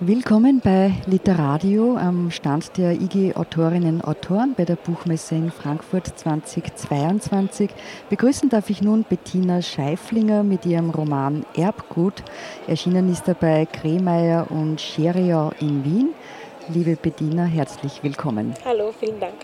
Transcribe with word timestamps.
Willkommen 0.00 0.60
bei 0.60 0.92
Literadio 1.06 1.96
am 1.96 2.32
Stand 2.32 2.76
der 2.78 3.00
IG 3.00 3.36
Autorinnen 3.36 4.00
und 4.00 4.04
Autoren 4.04 4.54
bei 4.56 4.64
der 4.64 4.74
Buchmesse 4.74 5.36
in 5.36 5.52
Frankfurt 5.52 6.18
2022. 6.18 7.70
Begrüßen 8.10 8.48
darf 8.48 8.70
ich 8.70 8.82
nun 8.82 9.04
Bettina 9.08 9.62
Scheiflinger 9.62 10.42
mit 10.42 10.66
ihrem 10.66 10.90
Roman 10.90 11.46
Erbgut. 11.56 12.24
Erschienen 12.66 13.08
ist 13.10 13.28
er 13.28 13.34
bei 13.34 13.66
Kremeyer 13.66 14.50
und 14.50 14.80
Scheriau 14.80 15.52
in 15.60 15.84
Wien. 15.84 16.08
Liebe 16.68 16.96
Bettina, 16.96 17.44
herzlich 17.44 18.02
willkommen. 18.02 18.52
Hallo, 18.64 18.92
vielen 18.98 19.20
Dank. 19.20 19.34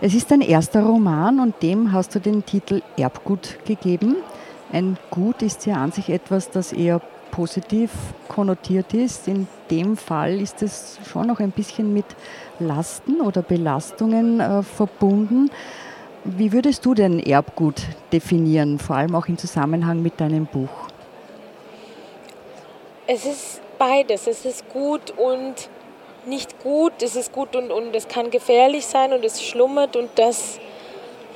Es 0.00 0.12
ist 0.14 0.28
dein 0.32 0.40
erster 0.40 0.82
Roman 0.82 1.38
und 1.38 1.62
dem 1.62 1.92
hast 1.92 2.16
du 2.16 2.18
den 2.18 2.44
Titel 2.44 2.82
Erbgut 2.96 3.64
gegeben. 3.64 4.16
Ein 4.72 4.98
Gut 5.10 5.42
ist 5.42 5.66
ja 5.66 5.76
an 5.76 5.92
sich 5.92 6.10
etwas, 6.10 6.50
das 6.50 6.72
eher 6.72 7.00
positiv 7.36 7.90
konnotiert 8.28 8.94
ist. 8.94 9.28
In 9.28 9.46
dem 9.70 9.98
Fall 9.98 10.40
ist 10.40 10.62
es 10.62 10.98
schon 11.06 11.26
noch 11.26 11.38
ein 11.38 11.50
bisschen 11.50 11.92
mit 11.92 12.06
Lasten 12.58 13.20
oder 13.20 13.42
Belastungen 13.42 14.40
äh, 14.40 14.62
verbunden. 14.62 15.50
Wie 16.24 16.50
würdest 16.52 16.86
du 16.86 16.94
denn 16.94 17.20
Erbgut 17.20 17.82
definieren, 18.10 18.78
vor 18.78 18.96
allem 18.96 19.14
auch 19.14 19.26
im 19.26 19.36
Zusammenhang 19.36 20.02
mit 20.02 20.18
deinem 20.18 20.46
Buch? 20.46 20.88
Es 23.06 23.26
ist 23.26 23.60
beides. 23.78 24.26
Es 24.26 24.46
ist 24.46 24.68
gut 24.70 25.12
und 25.18 25.68
nicht 26.24 26.58
gut. 26.62 26.94
Es 27.02 27.16
ist 27.16 27.32
gut 27.32 27.54
und, 27.54 27.70
und 27.70 27.94
es 27.94 28.08
kann 28.08 28.30
gefährlich 28.30 28.86
sein 28.86 29.12
und 29.12 29.22
es 29.22 29.42
schlummert 29.42 29.94
und 29.94 30.08
das 30.16 30.58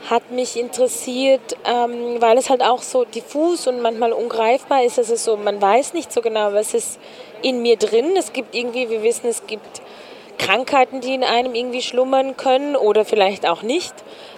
hat 0.09 0.31
mich 0.31 0.59
interessiert, 0.59 1.57
ähm, 1.65 2.21
weil 2.21 2.39
es 2.39 2.49
halt 2.49 2.63
auch 2.63 2.83
so 2.83 3.05
diffus 3.05 3.67
und 3.67 3.83
manchmal 3.83 4.13
ungreifbar 4.13 4.85
ist. 4.85 4.99
Es 4.99 5.11
ist 5.11 5.25
so, 5.25 5.37
man 5.37 5.61
weiß 5.61 5.93
nicht 5.93 6.13
so 6.13 6.23
genau, 6.23 6.53
was 6.53 6.75
ist 6.75 6.99
in 7.43 7.63
mir 7.63 7.77
drin. 7.77 8.17
Es 8.17 8.33
gibt 8.33 8.55
irgendwie, 8.55 8.89
wir 8.89 9.03
wissen, 9.03 9.29
es 9.29 9.47
gibt 9.47 9.83
Krankheiten, 10.39 11.01
die 11.01 11.15
in 11.15 11.23
einem 11.23 11.55
irgendwie 11.55 11.83
schlummern 11.83 12.37
können 12.37 12.75
oder 12.75 13.05
vielleicht 13.05 13.47
auch 13.47 13.63
nicht. 13.63 13.95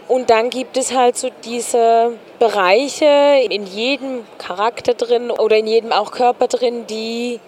Und 0.08 0.30
dann 0.30 0.50
gibt 0.50 0.76
es 0.76 0.92
halt 0.92 1.16
so 1.16 1.30
diese 1.44 2.12
Bereiche 2.38 3.40
in 3.48 3.64
jedem 3.66 4.26
Charakter 4.38 4.94
drin 4.94 5.30
oder 5.30 5.56
in 5.56 5.66
jedem 5.66 5.92
auch 5.92 6.10
Körper 6.10 6.48
drin, 6.48 6.86
die 6.88 7.38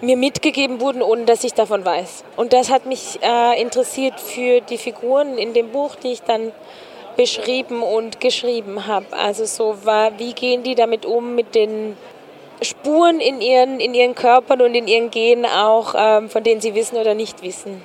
mir 0.00 0.16
mitgegeben 0.16 0.80
wurden, 0.80 1.02
ohne 1.02 1.24
dass 1.26 1.44
ich 1.44 1.54
davon 1.54 1.84
weiß. 1.84 2.24
Und 2.36 2.52
das 2.52 2.70
hat 2.70 2.86
mich 2.86 3.20
äh, 3.22 3.60
interessiert 3.60 4.18
für 4.18 4.60
die 4.60 4.78
Figuren 4.78 5.38
in 5.38 5.52
dem 5.52 5.70
Buch, 5.70 5.94
die 5.94 6.12
ich 6.12 6.22
dann 6.22 6.52
beschrieben 7.16 7.82
und 7.82 8.20
geschrieben 8.20 8.86
habe. 8.86 9.06
Also 9.12 9.44
so 9.44 9.76
war, 9.84 10.18
wie 10.18 10.32
gehen 10.32 10.62
die 10.62 10.74
damit 10.74 11.06
um 11.06 11.34
mit 11.34 11.54
den 11.54 11.96
Spuren 12.62 13.20
in 13.20 13.40
ihren, 13.40 13.80
in 13.80 13.94
ihren 13.94 14.14
Körpern 14.14 14.60
und 14.62 14.74
in 14.74 14.86
ihren 14.86 15.10
Genen 15.10 15.46
auch, 15.46 15.94
ähm, 15.96 16.28
von 16.28 16.42
denen 16.42 16.60
sie 16.60 16.74
wissen 16.74 16.96
oder 16.96 17.14
nicht 17.14 17.42
wissen. 17.42 17.82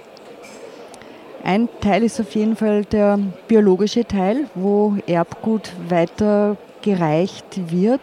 Ein 1.44 1.70
Teil 1.82 2.04
ist 2.04 2.20
auf 2.20 2.36
jeden 2.36 2.56
Fall 2.56 2.84
der 2.86 3.20
biologische 3.48 4.06
Teil, 4.06 4.48
wo 4.54 4.96
Erbgut 5.08 5.72
weitergereicht 5.88 7.72
wird. 7.72 8.02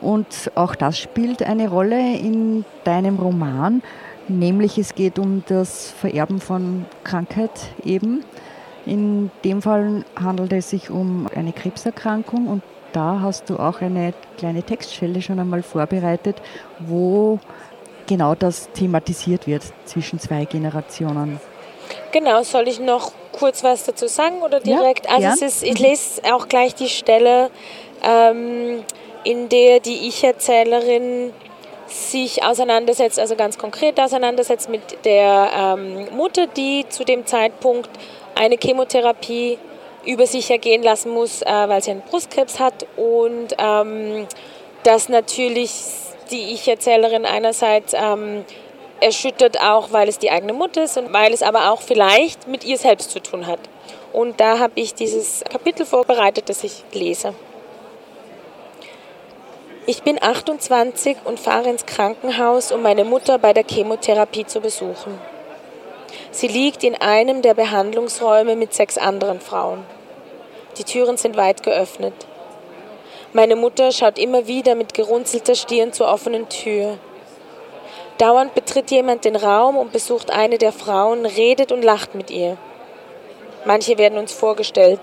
Und 0.00 0.50
auch 0.54 0.74
das 0.74 0.98
spielt 0.98 1.42
eine 1.42 1.68
Rolle 1.68 2.16
in 2.16 2.64
deinem 2.84 3.18
Roman, 3.18 3.82
nämlich 4.28 4.78
es 4.78 4.94
geht 4.94 5.18
um 5.18 5.42
das 5.46 5.90
Vererben 5.90 6.40
von 6.40 6.86
Krankheit 7.04 7.50
eben. 7.84 8.24
In 8.86 9.30
dem 9.44 9.62
Fall 9.62 10.04
handelt 10.16 10.52
es 10.52 10.70
sich 10.70 10.90
um 10.90 11.28
eine 11.34 11.52
Krebserkrankung 11.52 12.46
und 12.46 12.62
da 12.92 13.20
hast 13.20 13.48
du 13.48 13.56
auch 13.56 13.80
eine 13.80 14.14
kleine 14.38 14.62
Textstelle 14.62 15.22
schon 15.22 15.38
einmal 15.38 15.62
vorbereitet, 15.62 16.36
wo 16.80 17.38
genau 18.06 18.34
das 18.34 18.68
thematisiert 18.72 19.46
wird 19.46 19.62
zwischen 19.84 20.18
zwei 20.18 20.44
Generationen. 20.44 21.40
Genau, 22.12 22.42
soll 22.42 22.68
ich 22.68 22.80
noch 22.80 23.12
kurz 23.32 23.62
was 23.62 23.84
dazu 23.84 24.08
sagen 24.08 24.42
oder 24.42 24.60
direkt? 24.60 25.06
Ja, 25.06 25.30
also 25.30 25.44
ist, 25.44 25.62
ich 25.62 25.78
lese 25.78 26.22
auch 26.32 26.48
gleich 26.48 26.74
die 26.74 26.88
Stelle, 26.88 27.50
ähm, 28.02 28.82
in 29.24 29.48
der 29.48 29.80
die 29.80 30.08
Ich-Erzählerin 30.08 31.32
sich 31.86 32.42
auseinandersetzt, 32.44 33.18
also 33.18 33.36
ganz 33.36 33.58
konkret 33.58 33.98
auseinandersetzt 34.00 34.68
mit 34.68 35.04
der 35.04 35.50
ähm, 35.56 36.08
Mutter, 36.16 36.46
die 36.46 36.86
zu 36.88 37.04
dem 37.04 37.26
Zeitpunkt 37.26 37.90
eine 38.40 38.56
Chemotherapie 38.56 39.58
über 40.06 40.26
sich 40.26 40.50
ergehen 40.50 40.82
lassen 40.82 41.12
muss, 41.12 41.42
äh, 41.42 41.46
weil 41.46 41.82
sie 41.82 41.90
einen 41.90 42.00
Brustkrebs 42.00 42.58
hat 42.58 42.86
und 42.96 43.48
ähm, 43.58 44.26
das 44.82 45.10
natürlich 45.10 45.70
die 46.30 46.54
Ich-Erzählerin 46.54 47.26
einerseits 47.26 47.92
ähm, 47.92 48.46
erschüttert 49.00 49.60
auch, 49.60 49.92
weil 49.92 50.08
es 50.08 50.18
die 50.18 50.30
eigene 50.30 50.54
Mutter 50.54 50.84
ist 50.84 50.96
und 50.96 51.12
weil 51.12 51.34
es 51.34 51.42
aber 51.42 51.70
auch 51.70 51.82
vielleicht 51.82 52.48
mit 52.48 52.64
ihr 52.64 52.78
selbst 52.78 53.10
zu 53.10 53.20
tun 53.20 53.46
hat. 53.46 53.60
Und 54.12 54.40
da 54.40 54.58
habe 54.58 54.72
ich 54.76 54.94
dieses 54.94 55.44
Kapitel 55.50 55.84
vorbereitet, 55.84 56.48
das 56.48 56.64
ich 56.64 56.82
lese. 56.92 57.34
Ich 59.86 60.02
bin 60.02 60.22
28 60.22 61.18
und 61.24 61.38
fahre 61.38 61.68
ins 61.68 61.84
Krankenhaus, 61.84 62.72
um 62.72 62.80
meine 62.80 63.04
Mutter 63.04 63.38
bei 63.38 63.52
der 63.52 63.64
Chemotherapie 63.68 64.46
zu 64.46 64.60
besuchen. 64.60 65.18
Sie 66.30 66.48
liegt 66.48 66.84
in 66.84 66.94
einem 66.94 67.42
der 67.42 67.54
Behandlungsräume 67.54 68.56
mit 68.56 68.74
sechs 68.74 68.98
anderen 68.98 69.40
Frauen. 69.40 69.84
Die 70.78 70.84
Türen 70.84 71.16
sind 71.16 71.36
weit 71.36 71.62
geöffnet. 71.62 72.14
Meine 73.32 73.56
Mutter 73.56 73.92
schaut 73.92 74.18
immer 74.18 74.46
wieder 74.46 74.74
mit 74.74 74.94
gerunzelter 74.94 75.54
Stirn 75.54 75.92
zur 75.92 76.08
offenen 76.08 76.48
Tür. 76.48 76.98
Dauernd 78.18 78.54
betritt 78.54 78.90
jemand 78.90 79.24
den 79.24 79.36
Raum 79.36 79.76
und 79.76 79.92
besucht 79.92 80.30
eine 80.30 80.58
der 80.58 80.72
Frauen, 80.72 81.24
redet 81.24 81.72
und 81.72 81.82
lacht 81.82 82.14
mit 82.14 82.30
ihr. 82.30 82.56
Manche 83.64 83.98
werden 83.98 84.18
uns 84.18 84.32
vorgestellt. 84.32 85.00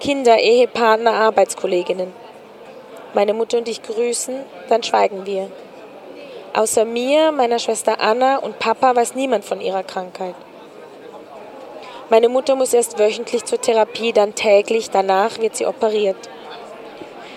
Kinder, 0.00 0.38
Ehepartner, 0.38 1.12
Arbeitskolleginnen. 1.12 2.12
Meine 3.14 3.32
Mutter 3.32 3.58
und 3.58 3.68
ich 3.68 3.82
grüßen, 3.82 4.36
dann 4.68 4.82
schweigen 4.82 5.24
wir. 5.24 5.50
Außer 6.54 6.84
mir, 6.84 7.32
meiner 7.32 7.58
Schwester 7.58 8.00
Anna 8.00 8.36
und 8.36 8.58
Papa 8.58 8.96
weiß 8.96 9.14
niemand 9.14 9.44
von 9.44 9.60
ihrer 9.60 9.82
Krankheit. 9.82 10.34
Meine 12.10 12.30
Mutter 12.30 12.56
muss 12.56 12.72
erst 12.72 12.98
wöchentlich 12.98 13.44
zur 13.44 13.60
Therapie, 13.60 14.14
dann 14.14 14.34
täglich, 14.34 14.88
danach 14.88 15.38
wird 15.40 15.56
sie 15.56 15.66
operiert. 15.66 16.16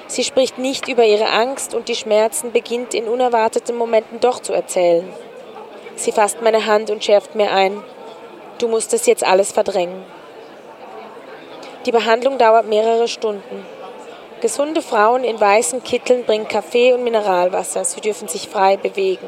Sie 0.07 0.23
spricht 0.23 0.57
nicht 0.57 0.87
über 0.87 1.03
ihre 1.03 1.29
Angst 1.29 1.73
und 1.73 1.89
die 1.89 1.95
Schmerzen 1.95 2.53
beginnt 2.53 2.93
in 2.93 3.09
unerwarteten 3.09 3.75
Momenten 3.75 4.21
doch 4.21 4.39
zu 4.39 4.53
erzählen. 4.53 5.11
Sie 5.95 6.13
fasst 6.13 6.41
meine 6.41 6.65
Hand 6.65 6.89
und 6.89 7.03
schärft 7.03 7.35
mir 7.35 7.51
ein, 7.51 7.83
du 8.59 8.69
musst 8.69 8.93
es 8.93 9.05
jetzt 9.05 9.25
alles 9.25 9.51
verdrängen. 9.51 10.05
Die 11.85 11.91
Behandlung 11.91 12.37
dauert 12.37 12.67
mehrere 12.67 13.09
Stunden. 13.09 13.65
Gesunde 14.39 14.81
Frauen 14.81 15.23
in 15.23 15.39
weißen 15.39 15.83
Kitteln 15.83 16.23
bringen 16.23 16.47
Kaffee 16.47 16.93
und 16.93 17.03
Mineralwasser. 17.03 17.83
Sie 17.83 18.01
dürfen 18.01 18.27
sich 18.27 18.47
frei 18.47 18.77
bewegen. 18.77 19.27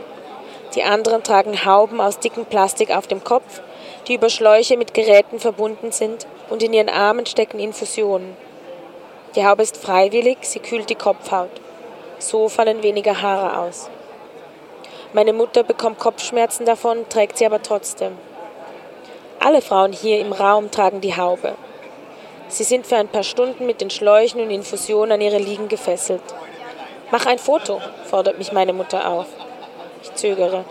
Die 0.76 0.84
anderen 0.84 1.22
tragen 1.22 1.66
Hauben 1.66 2.00
aus 2.00 2.20
dickem 2.20 2.46
Plastik 2.46 2.96
auf 2.96 3.08
dem 3.08 3.24
Kopf 3.24 3.62
die 4.08 4.16
über 4.16 4.30
Schläuche 4.30 4.78
mit 4.78 4.94
Geräten 4.94 5.40
verbunden 5.40 5.92
sind 5.92 6.28
und 6.50 6.62
in 6.64 6.74
ihren 6.74 6.90
Armen 6.90 7.26
stecken 7.26 7.60
Infusionen. 7.60 8.36
Die 9.36 9.46
Haube 9.46 9.64
ist 9.64 9.78
freiwillig, 9.78 10.38
sie 10.42 10.60
kühlt 10.60 10.90
die 10.90 10.96
Kopfhaut. 10.96 11.50
So 12.20 12.50
fallen 12.50 12.84
weniger 12.84 13.22
Haare 13.22 13.60
aus. 13.60 13.90
Meine 15.14 15.34
Mutter 15.34 15.64
bekommt 15.64 16.00
Kopfschmerzen 16.00 16.66
davon, 16.66 17.08
trägt 17.10 17.38
sie 17.38 17.46
aber 17.46 17.62
trotzdem. 17.62 18.18
Alle 19.40 19.62
Frauen 19.62 19.92
hier 19.92 20.20
im 20.20 20.34
Raum 20.34 20.72
tragen 20.72 21.02
die 21.02 21.16
Haube. 21.16 21.56
Sie 22.48 22.64
sind 22.64 22.86
für 22.86 22.98
ein 22.98 23.08
paar 23.08 23.24
Stunden 23.24 23.66
mit 23.66 23.82
den 23.82 23.90
Schläuchen 23.90 24.42
und 24.42 24.52
Infusionen 24.52 25.14
an 25.14 25.22
ihre 25.22 25.40
Liegen 25.40 25.68
gefesselt. 25.68 26.22
Mach 27.12 27.26
ein 27.26 27.40
Foto, 27.40 27.82
fordert 28.06 28.38
mich 28.38 28.52
meine 28.52 28.74
Mutter 28.74 29.08
auf. 29.08 29.28
Ich 30.04 30.14
zögere. 30.16 30.66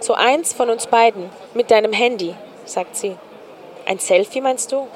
So 0.00 0.14
eins 0.14 0.52
von 0.52 0.70
uns 0.70 0.86
beiden, 0.86 1.30
mit 1.54 1.70
deinem 1.70 1.92
Handy, 1.92 2.34
sagt 2.64 2.96
sie. 2.96 3.16
Ein 3.84 3.98
Selfie 3.98 4.40
meinst 4.40 4.70
du? 4.70 4.86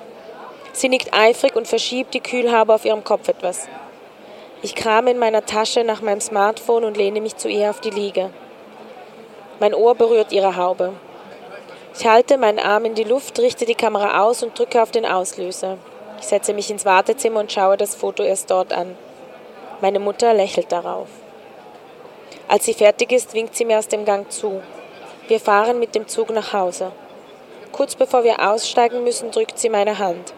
Sie 0.73 0.89
nickt 0.89 1.13
eifrig 1.13 1.57
und 1.57 1.67
verschiebt 1.67 2.15
die 2.15 2.21
Kühlhaube 2.21 2.73
auf 2.73 2.85
ihrem 2.85 3.03
Kopf 3.03 3.29
etwas. 3.29 3.69
Ich 4.63 4.77
krame 4.77 5.11
in 5.11 5.19
meiner 5.19 5.45
Tasche 5.45 5.83
nach 5.83 6.03
meinem 6.03 6.21
Smartphone 6.21 6.85
und 6.85 6.97
lehne 6.97 7.21
mich 7.21 7.37
zu 7.37 7.49
ihr 7.49 7.71
auf 7.71 7.81
die 7.81 7.91
Liege. 7.91 8.31
Mein 9.59 9.75
Ohr 9.75 9.95
berührt 9.97 10.33
ihre 10.33 10.57
Haube. 10.57 10.93
Ich 11.99 12.07
halte 12.07 12.39
meinen 12.39 12.61
Arm 12.61 12.85
in 12.85 12.95
die 12.95 13.05
Luft, 13.05 13.39
richte 13.41 13.67
die 13.67 13.75
Kamera 13.75 14.23
aus 14.23 14.43
und 14.43 14.57
drücke 14.57 14.81
auf 14.81 14.93
den 14.93 15.05
Auslöser. 15.05 15.79
Ich 16.21 16.27
setze 16.27 16.55
mich 16.55 16.71
ins 16.71 16.85
Wartezimmer 16.85 17.41
und 17.41 17.51
schaue 17.51 17.77
das 17.77 17.97
Foto 17.97 18.23
erst 18.23 18.51
dort 18.51 18.73
an. 18.73 18.97
Meine 19.81 19.99
Mutter 19.99 20.33
lächelt 20.33 20.71
darauf. 20.71 21.09
Als 22.47 22.65
sie 22.65 22.75
fertig 22.75 23.11
ist, 23.11 23.35
winkt 23.35 23.57
sie 23.57 23.65
mir 23.65 23.79
aus 23.79 23.89
dem 23.89 24.05
Gang 24.05 24.31
zu. 24.31 24.63
Wir 25.33 25.41
fahren 25.41 25.79
mit 25.79 25.95
dem 25.95 26.09
Zug 26.09 26.29
nach 26.29 26.53
Hause. 26.53 26.93
Kurz 27.73 27.95
bevor 27.95 28.23
wir 28.23 28.47
aussteigen 28.51 29.03
müssen, 29.03 29.31
drückt 29.31 29.59
sie 29.59 29.71
meine 29.71 29.97
Hand. 29.99 30.35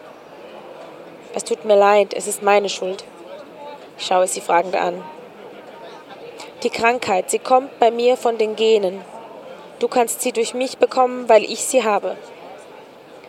Es 1.33 1.43
tut 1.43 1.65
mir 1.65 1.75
leid, 1.75 2.13
es 2.13 2.27
ist 2.27 2.41
meine 2.41 2.69
Schuld. 2.69 3.03
Ich 3.97 4.05
schaue 4.05 4.25
sie 4.25 4.39
fragend 4.39 4.73
an. 4.73 5.03
Die 6.63 6.69
Krankheit, 6.69 7.29
sie 7.29 7.39
kommt 7.39 7.77
bei 7.77 7.91
mir 7.91 8.15
von 8.15 8.37
den 8.37 8.55
Genen. 8.55 9.01
Du 9.79 9.89
kannst 9.89 10.21
sie 10.21 10.31
durch 10.31 10.53
mich 10.53 10.77
bekommen, 10.77 11.27
weil 11.27 11.43
ich 11.43 11.65
sie 11.65 11.83
habe. 11.83 12.15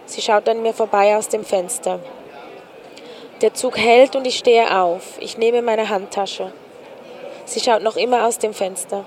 Sie 0.05 0.23
schaut 0.23 0.49
an 0.49 0.63
mir 0.63 0.73
vorbei 0.73 1.17
aus 1.17 1.29
dem 1.29 1.45
Fenster. 1.45 1.99
Der 3.41 3.55
Zug 3.55 3.77
hält 3.77 4.15
und 4.15 4.25
ich 4.25 4.39
stehe 4.39 4.79
auf. 4.79 5.19
Ich 5.19 5.37
nehme 5.37 5.63
meine 5.63 5.89
Handtasche. 5.89 6.53
Sie 7.45 7.59
schaut 7.59 7.83
noch 7.83 7.97
immer 7.97 8.25
aus 8.25 8.39
dem 8.39 8.55
Fenster. 8.55 9.05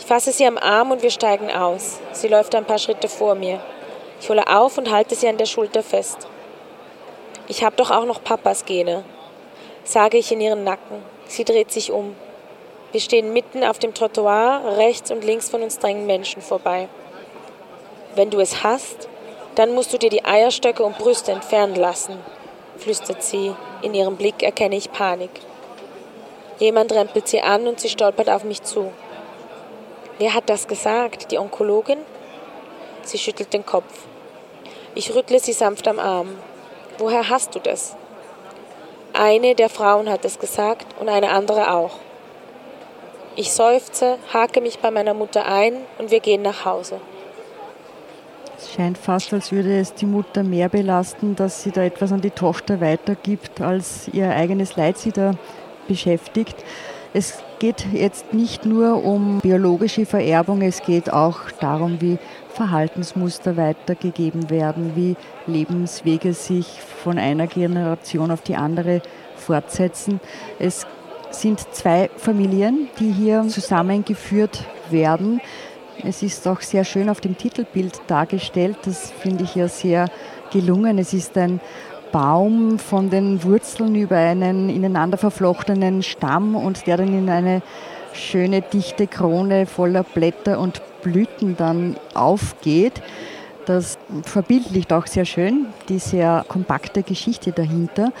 Ich 0.00 0.06
fasse 0.06 0.32
sie 0.32 0.46
am 0.46 0.56
Arm 0.58 0.90
und 0.90 1.02
wir 1.02 1.10
steigen 1.10 1.52
aus. 1.52 2.00
Sie 2.12 2.26
läuft 2.26 2.54
ein 2.54 2.64
paar 2.64 2.78
Schritte 2.78 3.06
vor 3.06 3.34
mir. 3.34 3.60
Ich 4.20 4.28
hole 4.30 4.44
auf 4.48 4.78
und 4.78 4.90
halte 4.90 5.14
sie 5.14 5.28
an 5.28 5.36
der 5.36 5.46
Schulter 5.46 5.82
fest. 5.82 6.26
Ich 7.48 7.62
habe 7.62 7.76
doch 7.76 7.90
auch 7.90 8.06
noch 8.06 8.24
Papas 8.24 8.64
Gene, 8.64 9.04
sage 9.84 10.16
ich 10.16 10.32
in 10.32 10.40
ihren 10.40 10.64
Nacken. 10.64 11.02
Sie 11.26 11.44
dreht 11.44 11.70
sich 11.70 11.92
um. 11.92 12.16
Wir 12.92 13.00
stehen 13.00 13.32
mitten 13.34 13.62
auf 13.62 13.78
dem 13.78 13.92
Trottoir, 13.92 14.62
rechts 14.78 15.10
und 15.10 15.22
links 15.22 15.50
von 15.50 15.62
uns 15.62 15.78
drängen 15.78 16.06
Menschen 16.06 16.42
vorbei. 16.42 16.88
Wenn 18.16 18.30
du 18.30 18.40
es 18.40 18.64
hast, 18.64 19.06
dann 19.54 19.74
musst 19.74 19.92
du 19.92 19.98
dir 19.98 20.10
die 20.10 20.24
Eierstöcke 20.24 20.82
und 20.82 20.98
Brüste 20.98 21.30
entfernen 21.30 21.76
lassen, 21.76 22.18
flüstert 22.78 23.22
sie. 23.22 23.54
In 23.82 23.94
ihrem 23.94 24.16
Blick 24.16 24.42
erkenne 24.42 24.76
ich 24.76 24.90
Panik. 24.90 25.30
Jemand 26.58 26.90
rempelt 26.92 27.28
sie 27.28 27.42
an 27.42 27.68
und 27.68 27.80
sie 27.80 27.90
stolpert 27.90 28.30
auf 28.30 28.44
mich 28.44 28.62
zu. 28.62 28.90
Wer 30.20 30.34
hat 30.34 30.50
das 30.50 30.68
gesagt? 30.68 31.32
Die 31.32 31.38
Onkologin? 31.38 31.96
Sie 33.04 33.16
schüttelt 33.16 33.54
den 33.54 33.64
Kopf. 33.64 34.06
Ich 34.94 35.14
rüttle 35.14 35.40
sie 35.40 35.54
sanft 35.54 35.88
am 35.88 35.98
Arm. 35.98 36.28
Woher 36.98 37.30
hast 37.30 37.54
du 37.54 37.58
das? 37.58 37.96
Eine 39.14 39.54
der 39.54 39.70
Frauen 39.70 40.10
hat 40.10 40.26
es 40.26 40.38
gesagt 40.38 40.94
und 41.00 41.08
eine 41.08 41.30
andere 41.30 41.72
auch. 41.72 41.92
Ich 43.34 43.50
seufze, 43.50 44.18
hake 44.30 44.60
mich 44.60 44.80
bei 44.80 44.90
meiner 44.90 45.14
Mutter 45.14 45.46
ein 45.46 45.72
und 45.96 46.10
wir 46.10 46.20
gehen 46.20 46.42
nach 46.42 46.66
Hause. 46.66 47.00
Es 48.58 48.74
scheint 48.74 48.98
fast, 48.98 49.32
als 49.32 49.50
würde 49.52 49.80
es 49.80 49.94
die 49.94 50.04
Mutter 50.04 50.42
mehr 50.42 50.68
belasten, 50.68 51.34
dass 51.34 51.62
sie 51.62 51.70
da 51.70 51.82
etwas 51.82 52.12
an 52.12 52.20
die 52.20 52.30
Tochter 52.30 52.82
weitergibt, 52.82 53.62
als 53.62 54.08
ihr 54.12 54.28
eigenes 54.28 54.76
Leid 54.76 54.98
sie 54.98 55.12
da 55.12 55.32
beschäftigt. 55.88 56.62
Es 57.12 57.42
geht 57.58 57.86
jetzt 57.92 58.32
nicht 58.32 58.64
nur 58.64 59.04
um 59.04 59.40
biologische 59.40 60.06
Vererbung, 60.06 60.62
es 60.62 60.80
geht 60.82 61.12
auch 61.12 61.40
darum, 61.60 62.00
wie 62.00 62.18
Verhaltensmuster 62.54 63.56
weitergegeben 63.56 64.48
werden, 64.48 64.92
wie 64.94 65.16
Lebenswege 65.46 66.34
sich 66.34 66.80
von 67.02 67.18
einer 67.18 67.48
Generation 67.48 68.30
auf 68.30 68.42
die 68.42 68.54
andere 68.54 69.02
fortsetzen. 69.34 70.20
Es 70.60 70.86
sind 71.32 71.60
zwei 71.72 72.10
Familien, 72.16 72.88
die 73.00 73.10
hier 73.10 73.44
zusammengeführt 73.48 74.64
werden. 74.90 75.40
Es 76.04 76.22
ist 76.22 76.46
auch 76.46 76.60
sehr 76.60 76.84
schön 76.84 77.10
auf 77.10 77.20
dem 77.20 77.36
Titelbild 77.36 78.00
dargestellt. 78.06 78.78
Das 78.84 79.10
finde 79.10 79.44
ich 79.44 79.56
ja 79.56 79.66
sehr 79.68 80.06
gelungen. 80.52 80.98
Es 80.98 81.12
ist 81.12 81.36
ein 81.36 81.60
Baum 82.12 82.78
von 82.78 83.10
den 83.10 83.42
Wurzeln 83.44 83.94
über 83.94 84.16
einen 84.16 84.68
ineinander 84.68 85.18
verflochtenen 85.18 86.02
Stamm 86.02 86.54
und 86.54 86.86
der 86.86 86.96
dann 86.96 87.08
in 87.08 87.28
eine 87.28 87.62
schöne 88.12 88.62
dichte 88.62 89.06
Krone 89.06 89.66
voller 89.66 90.02
Blätter 90.02 90.58
und 90.58 90.82
Blüten 91.02 91.56
dann 91.56 91.96
aufgeht. 92.14 93.02
Das 93.66 93.98
verbildlicht 94.24 94.92
auch 94.92 95.06
sehr 95.06 95.24
schön 95.24 95.66
die 95.88 95.98
sehr 95.98 96.44
kompakte 96.48 97.02
Geschichte 97.02 97.52
dahinter. 97.52 98.12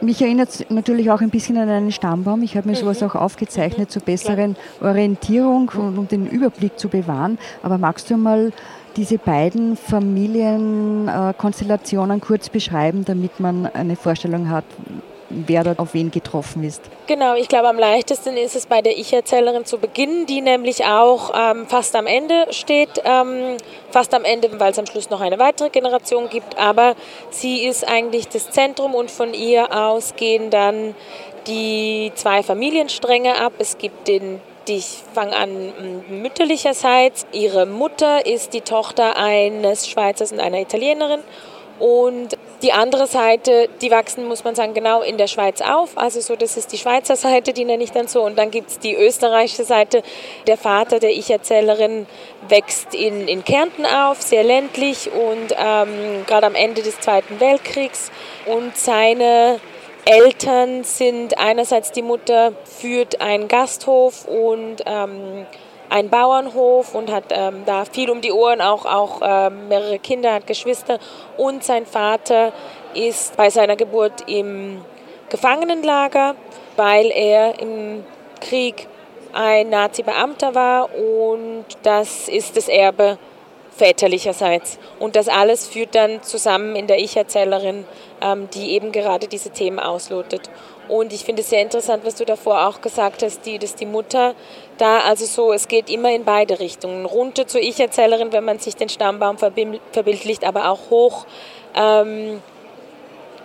Mich 0.00 0.20
erinnert 0.20 0.50
es 0.50 0.66
natürlich 0.68 1.10
auch 1.10 1.22
ein 1.22 1.30
bisschen 1.30 1.56
an 1.56 1.68
einen 1.68 1.90
Stammbaum. 1.90 2.42
Ich 2.42 2.56
habe 2.56 2.68
mir 2.68 2.76
sowas 2.76 3.00
mhm. 3.00 3.08
auch 3.08 3.14
aufgezeichnet 3.14 3.90
zur 3.90 4.02
besseren 4.02 4.54
Orientierung 4.82 5.70
und 5.74 5.96
um 5.96 6.08
den 6.08 6.26
Überblick 6.26 6.78
zu 6.78 6.88
bewahren. 6.88 7.38
Aber 7.62 7.78
magst 7.78 8.10
du 8.10 8.16
mal 8.16 8.52
diese 8.96 9.18
beiden 9.18 9.76
Familienkonstellationen 9.76 12.20
kurz 12.20 12.48
beschreiben, 12.48 13.04
damit 13.04 13.40
man 13.40 13.66
eine 13.66 13.96
Vorstellung 13.96 14.48
hat, 14.48 14.64
wer 15.30 15.64
dort 15.64 15.78
auf 15.78 15.94
wen 15.94 16.10
getroffen 16.10 16.64
ist. 16.64 16.82
Genau, 17.06 17.34
ich 17.34 17.48
glaube, 17.48 17.68
am 17.68 17.78
leichtesten 17.78 18.36
ist 18.36 18.56
es 18.56 18.66
bei 18.66 18.82
der 18.82 18.98
Ich-Erzählerin 18.98 19.64
zu 19.64 19.78
beginnen, 19.78 20.26
die 20.26 20.40
nämlich 20.40 20.84
auch 20.84 21.32
ähm, 21.34 21.66
fast 21.66 21.94
am 21.96 22.06
Ende 22.06 22.46
steht. 22.50 23.02
Ähm, 23.04 23.56
fast 23.90 24.12
am 24.14 24.24
Ende, 24.24 24.48
weil 24.60 24.72
es 24.72 24.78
am 24.78 24.86
Schluss 24.86 25.10
noch 25.10 25.20
eine 25.20 25.38
weitere 25.38 25.70
Generation 25.70 26.28
gibt. 26.28 26.58
Aber 26.58 26.94
sie 27.30 27.64
ist 27.64 27.88
eigentlich 27.88 28.28
das 28.28 28.50
Zentrum 28.50 28.94
und 28.94 29.10
von 29.10 29.34
ihr 29.34 29.76
aus 29.76 30.14
gehen 30.16 30.50
dann 30.50 30.94
die 31.46 32.12
zwei 32.14 32.42
Familienstränge 32.42 33.36
ab. 33.36 33.52
Es 33.58 33.78
gibt 33.78 34.08
den 34.08 34.40
ich 34.68 35.02
fange 35.14 35.36
an 35.36 35.72
mütterlicherseits. 36.08 37.26
Ihre 37.32 37.66
Mutter 37.66 38.26
ist 38.26 38.52
die 38.52 38.60
Tochter 38.60 39.16
eines 39.16 39.88
Schweizers 39.88 40.32
und 40.32 40.40
einer 40.40 40.60
Italienerin 40.60 41.20
und 41.78 42.38
die 42.62 42.72
andere 42.72 43.06
Seite, 43.06 43.68
die 43.82 43.90
wachsen, 43.90 44.26
muss 44.26 44.44
man 44.44 44.54
sagen, 44.54 44.74
genau 44.74 45.02
in 45.02 45.18
der 45.18 45.26
Schweiz 45.26 45.60
auf. 45.60 45.98
Also 45.98 46.20
so, 46.20 46.36
das 46.36 46.56
ist 46.56 46.72
die 46.72 46.78
Schweizer 46.78 47.16
Seite, 47.16 47.52
die 47.52 47.64
nenne 47.64 47.82
ich 47.82 47.90
dann 47.90 48.06
so. 48.06 48.22
Und 48.22 48.38
dann 48.38 48.50
gibt 48.50 48.70
es 48.70 48.78
die 48.78 48.94
österreichische 48.94 49.64
Seite. 49.64 50.02
Der 50.46 50.56
Vater 50.56 51.00
der 51.00 51.10
Ich-Erzählerin 51.10 52.06
wächst 52.48 52.94
in, 52.94 53.26
in 53.26 53.44
Kärnten 53.44 53.84
auf, 53.84 54.22
sehr 54.22 54.44
ländlich 54.44 55.10
und 55.12 55.54
ähm, 55.58 56.24
gerade 56.26 56.46
am 56.46 56.54
Ende 56.54 56.82
des 56.82 57.00
Zweiten 57.00 57.40
Weltkriegs. 57.40 58.10
Und 58.46 58.76
seine 58.76 59.60
Eltern 60.06 60.84
sind 60.84 61.38
einerseits 61.38 61.90
die 61.92 62.02
Mutter 62.02 62.52
führt 62.64 63.22
einen 63.22 63.48
Gasthof 63.48 64.26
und 64.26 64.76
ähm, 64.84 65.46
einen 65.88 66.10
Bauernhof 66.10 66.94
und 66.94 67.10
hat 67.10 67.24
ähm, 67.30 67.62
da 67.64 67.84
viel 67.86 68.10
um 68.10 68.20
die 68.20 68.32
Ohren, 68.32 68.60
auch, 68.60 68.84
auch 68.84 69.22
äh, 69.22 69.48
mehrere 69.50 69.98
Kinder, 69.98 70.34
hat 70.34 70.46
Geschwister. 70.46 70.98
Und 71.38 71.64
sein 71.64 71.86
Vater 71.86 72.52
ist 72.94 73.36
bei 73.36 73.48
seiner 73.48 73.76
Geburt 73.76 74.28
im 74.28 74.84
Gefangenenlager, 75.30 76.34
weil 76.76 77.10
er 77.10 77.58
im 77.60 78.04
Krieg 78.40 78.86
ein 79.32 79.70
Nazi-Beamter 79.70 80.54
war 80.54 80.94
und 80.94 81.64
das 81.82 82.28
ist 82.28 82.56
das 82.56 82.68
Erbe 82.68 83.18
väterlicherseits. 83.76 84.78
Und 84.98 85.16
das 85.16 85.28
alles 85.28 85.66
führt 85.66 85.94
dann 85.94 86.22
zusammen 86.22 86.76
in 86.76 86.86
der 86.86 86.98
Ich-Erzählerin, 86.98 87.84
ähm, 88.20 88.48
die 88.54 88.72
eben 88.72 88.92
gerade 88.92 89.26
diese 89.28 89.50
Themen 89.50 89.78
auslotet. 89.78 90.50
Und 90.88 91.12
ich 91.12 91.24
finde 91.24 91.42
es 91.42 91.50
sehr 91.50 91.62
interessant, 91.62 92.04
was 92.04 92.14
du 92.14 92.24
davor 92.24 92.68
auch 92.68 92.80
gesagt 92.80 93.22
hast, 93.22 93.46
die, 93.46 93.58
dass 93.58 93.74
die 93.74 93.86
Mutter 93.86 94.34
da, 94.78 95.00
also 95.00 95.24
so, 95.24 95.52
es 95.52 95.68
geht 95.68 95.88
immer 95.88 96.10
in 96.12 96.24
beide 96.24 96.60
Richtungen. 96.60 97.06
Runter 97.06 97.46
zur 97.46 97.60
Ich-Erzählerin, 97.60 98.32
wenn 98.32 98.44
man 98.44 98.58
sich 98.58 98.76
den 98.76 98.88
Stammbaum 98.88 99.38
verbildlicht, 99.38 100.44
aber 100.44 100.70
auch 100.70 100.90
hoch. 100.90 101.26
Ähm, 101.74 102.42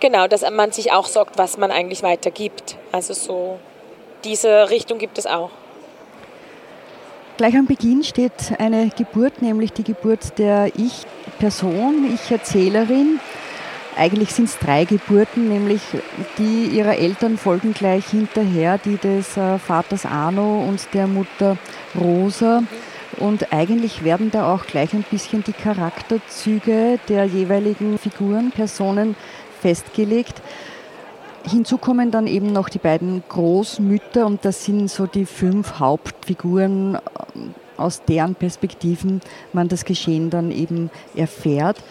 genau, 0.00 0.26
dass 0.26 0.48
man 0.50 0.72
sich 0.72 0.92
auch 0.92 1.06
sagt, 1.06 1.38
was 1.38 1.56
man 1.56 1.70
eigentlich 1.70 2.02
weitergibt. 2.02 2.76
Also 2.92 3.14
so, 3.14 3.58
diese 4.24 4.70
Richtung 4.70 4.98
gibt 4.98 5.18
es 5.18 5.26
auch. 5.26 5.50
Gleich 7.40 7.56
am 7.56 7.64
Beginn 7.64 8.04
steht 8.04 8.52
eine 8.58 8.90
Geburt, 8.90 9.40
nämlich 9.40 9.72
die 9.72 9.82
Geburt 9.82 10.38
der 10.38 10.72
Ich-Person, 10.76 12.04
Ich-Erzählerin. 12.12 13.18
Eigentlich 13.96 14.34
sind 14.34 14.50
es 14.50 14.58
drei 14.58 14.84
Geburten, 14.84 15.48
nämlich 15.48 15.80
die 16.36 16.64
ihrer 16.66 16.98
Eltern 16.98 17.38
folgen 17.38 17.72
gleich 17.72 18.08
hinterher, 18.10 18.76
die 18.76 18.98
des 18.98 19.38
äh, 19.38 19.58
Vaters 19.58 20.04
Arno 20.04 20.66
und 20.68 20.86
der 20.92 21.06
Mutter 21.06 21.56
Rosa. 21.98 22.62
Und 23.16 23.54
eigentlich 23.54 24.04
werden 24.04 24.30
da 24.30 24.52
auch 24.52 24.66
gleich 24.66 24.92
ein 24.92 25.06
bisschen 25.10 25.42
die 25.42 25.54
Charakterzüge 25.54 26.98
der 27.08 27.24
jeweiligen 27.24 27.96
Figuren, 27.96 28.50
Personen 28.50 29.16
festgelegt. 29.62 30.42
Hinzu 31.44 31.78
kommen 31.78 32.10
dann 32.10 32.26
eben 32.26 32.52
noch 32.52 32.68
die 32.68 32.78
beiden 32.78 33.22
Großmütter 33.28 34.26
und 34.26 34.44
das 34.44 34.64
sind 34.64 34.90
so 34.90 35.06
die 35.06 35.24
fünf 35.24 35.78
Hauptfiguren, 35.78 36.96
äh, 36.96 36.98
aus 37.76 38.02
deren 38.04 38.34
Perspektiven 38.34 39.20
man 39.52 39.68
das 39.68 39.84
Geschehen 39.84 40.28
dann 40.30 40.50
eben 40.50 40.90
erfährt. 41.14 41.82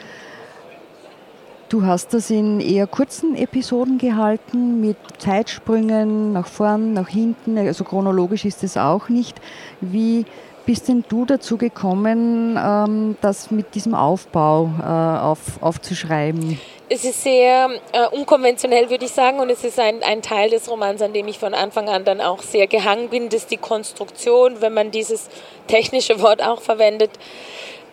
Du 1.70 1.86
hast 1.86 2.15
das 2.15 2.32
in 2.32 2.60
eher 2.60 2.88
kurzen 2.88 3.36
Episoden 3.36 4.00
gehalten, 4.00 4.82
mit 4.82 4.98
Zeitsprüngen 5.20 6.34
nach 6.34 6.48
vorn, 6.48 6.94
nach 6.94 7.10
hinten, 7.10 7.60
also 7.60 7.84
chronologisch 7.84 8.46
ist 8.46 8.63
es 8.63 8.75
auch 8.75 9.10
nicht. 9.10 9.39
Wie 9.79 10.25
bist 10.65 10.87
denn 10.87 11.03
du 11.07 11.25
dazu 11.25 11.57
gekommen, 11.57 12.57
ähm, 12.57 13.17
das 13.21 13.51
mit 13.51 13.75
diesem 13.75 13.93
Aufbau 13.95 14.69
äh, 14.81 14.85
auf, 14.85 15.61
aufzuschreiben? 15.61 16.59
Es 16.89 17.05
ist 17.05 17.23
sehr 17.23 17.69
äh, 17.91 18.07
unkonventionell, 18.07 18.89
würde 18.89 19.05
ich 19.05 19.11
sagen, 19.11 19.39
und 19.39 19.49
es 19.49 19.63
ist 19.63 19.79
ein, 19.79 20.01
ein 20.01 20.21
Teil 20.21 20.49
des 20.49 20.69
Romans, 20.69 21.01
an 21.01 21.13
dem 21.13 21.27
ich 21.27 21.37
von 21.37 21.53
Anfang 21.53 21.87
an 21.87 22.03
dann 22.03 22.19
auch 22.19 22.41
sehr 22.41 22.67
gehangen 22.67 23.09
bin, 23.09 23.29
das 23.29 23.41
ist 23.41 23.51
die 23.51 23.57
Konstruktion, 23.57 24.61
wenn 24.61 24.73
man 24.73 24.91
dieses 24.91 25.29
technische 25.67 26.21
Wort 26.21 26.41
auch 26.41 26.61
verwendet 26.61 27.11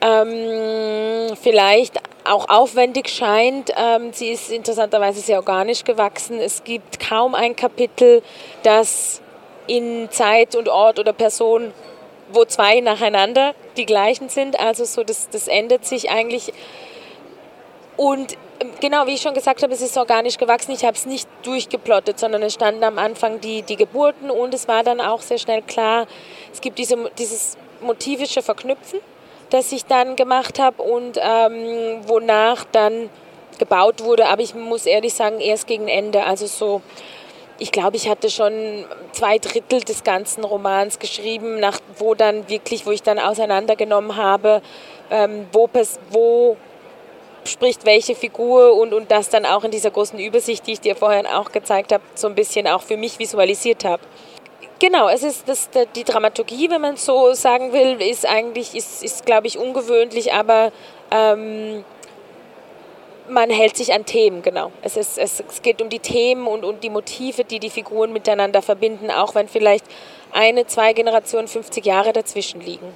ähm, 0.00 1.36
vielleicht 1.40 2.00
auch 2.24 2.48
aufwendig 2.48 3.08
scheint. 3.08 3.72
Ähm, 3.76 4.12
sie 4.12 4.28
ist 4.28 4.50
interessanterweise 4.50 5.20
sehr 5.20 5.38
organisch 5.38 5.84
gewachsen. 5.84 6.38
Es 6.38 6.64
gibt 6.64 7.00
kaum 7.00 7.34
ein 7.34 7.56
Kapitel, 7.56 8.22
das 8.62 9.20
in 9.66 10.08
Zeit 10.10 10.54
und 10.54 10.68
Ort 10.68 10.98
oder 10.98 11.12
Person, 11.12 11.72
wo 12.32 12.44
zwei 12.44 12.80
nacheinander 12.80 13.54
die 13.76 13.86
gleichen 13.86 14.28
sind. 14.28 14.58
Also 14.58 14.84
so, 14.84 15.04
das, 15.04 15.28
das 15.30 15.48
ändert 15.48 15.84
sich 15.84 16.10
eigentlich. 16.10 16.52
Und 17.96 18.34
ähm, 18.60 18.70
genau, 18.80 19.06
wie 19.06 19.14
ich 19.14 19.22
schon 19.22 19.34
gesagt 19.34 19.62
habe, 19.62 19.72
es 19.72 19.80
ist 19.80 19.96
organisch 19.96 20.38
gewachsen. 20.38 20.72
Ich 20.72 20.84
habe 20.84 20.96
es 20.96 21.06
nicht 21.06 21.28
durchgeplottet, 21.42 22.18
sondern 22.18 22.42
es 22.42 22.54
standen 22.54 22.84
am 22.84 22.98
Anfang 22.98 23.40
die, 23.40 23.62
die 23.62 23.76
Geburten 23.76 24.30
und 24.30 24.54
es 24.54 24.68
war 24.68 24.82
dann 24.82 25.00
auch 25.00 25.22
sehr 25.22 25.38
schnell 25.38 25.62
klar, 25.62 26.06
es 26.52 26.60
gibt 26.60 26.78
diese, 26.78 27.10
dieses 27.18 27.56
motivische 27.80 28.42
Verknüpfen 28.42 29.00
das 29.50 29.72
ich 29.72 29.84
dann 29.84 30.16
gemacht 30.16 30.58
habe 30.58 30.82
und 30.82 31.18
ähm, 31.20 32.00
wonach 32.06 32.64
dann 32.72 33.08
gebaut 33.58 34.02
wurde. 34.02 34.26
Aber 34.26 34.42
ich 34.42 34.54
muss 34.54 34.86
ehrlich 34.86 35.14
sagen, 35.14 35.40
erst 35.40 35.66
gegen 35.66 35.88
Ende. 35.88 36.24
Also 36.24 36.46
so, 36.46 36.82
ich 37.58 37.72
glaube, 37.72 37.96
ich 37.96 38.08
hatte 38.08 38.30
schon 38.30 38.84
zwei 39.12 39.38
Drittel 39.38 39.80
des 39.80 40.04
ganzen 40.04 40.44
Romans 40.44 40.98
geschrieben, 40.98 41.58
nach, 41.58 41.78
wo 41.98 42.14
dann 42.14 42.48
wirklich, 42.48 42.86
wo 42.86 42.90
ich 42.90 43.02
dann 43.02 43.18
auseinandergenommen 43.18 44.16
habe, 44.16 44.62
ähm, 45.10 45.46
wo, 45.52 45.68
wo 46.10 46.56
spricht 47.44 47.86
welche 47.86 48.14
Figur 48.14 48.74
und, 48.74 48.92
und 48.92 49.10
das 49.10 49.30
dann 49.30 49.46
auch 49.46 49.64
in 49.64 49.70
dieser 49.70 49.90
großen 49.90 50.18
Übersicht, 50.18 50.66
die 50.66 50.72
ich 50.72 50.80
dir 50.80 50.96
vorhin 50.96 51.26
auch 51.26 51.52
gezeigt 51.52 51.92
habe, 51.92 52.02
so 52.14 52.26
ein 52.26 52.34
bisschen 52.34 52.66
auch 52.66 52.82
für 52.82 52.96
mich 52.96 53.18
visualisiert 53.18 53.84
habe. 53.84 54.02
Genau, 54.78 55.08
es 55.08 55.22
ist 55.22 55.48
das, 55.48 55.70
die 55.94 56.04
Dramaturgie, 56.04 56.68
wenn 56.68 56.82
man 56.82 56.96
so 56.96 57.32
sagen 57.32 57.72
will, 57.72 58.02
ist 58.02 58.26
eigentlich, 58.26 58.74
ist, 58.74 59.02
ist 59.02 59.24
glaube 59.24 59.46
ich, 59.46 59.58
ungewöhnlich, 59.58 60.34
aber 60.34 60.70
ähm, 61.10 61.82
man 63.30 63.50
hält 63.50 63.76
sich 63.76 63.92
an 63.92 64.04
Themen, 64.04 64.42
genau. 64.42 64.72
Es, 64.82 64.96
ist, 64.96 65.18
es, 65.18 65.42
geht 65.62 65.82
um 65.82 65.88
die 65.88 65.98
Themen 65.98 66.46
und, 66.46 66.64
und 66.64 66.82
die 66.82 66.90
Motive, 66.90 67.44
die 67.44 67.58
die 67.58 67.70
Figuren 67.70 68.12
miteinander 68.12 68.62
verbinden, 68.62 69.10
auch 69.10 69.34
wenn 69.34 69.48
vielleicht 69.48 69.84
eine, 70.32 70.66
zwei 70.66 70.92
Generationen, 70.92 71.48
50 71.48 71.84
Jahre 71.84 72.12
dazwischen 72.12 72.60
liegen. 72.60 72.86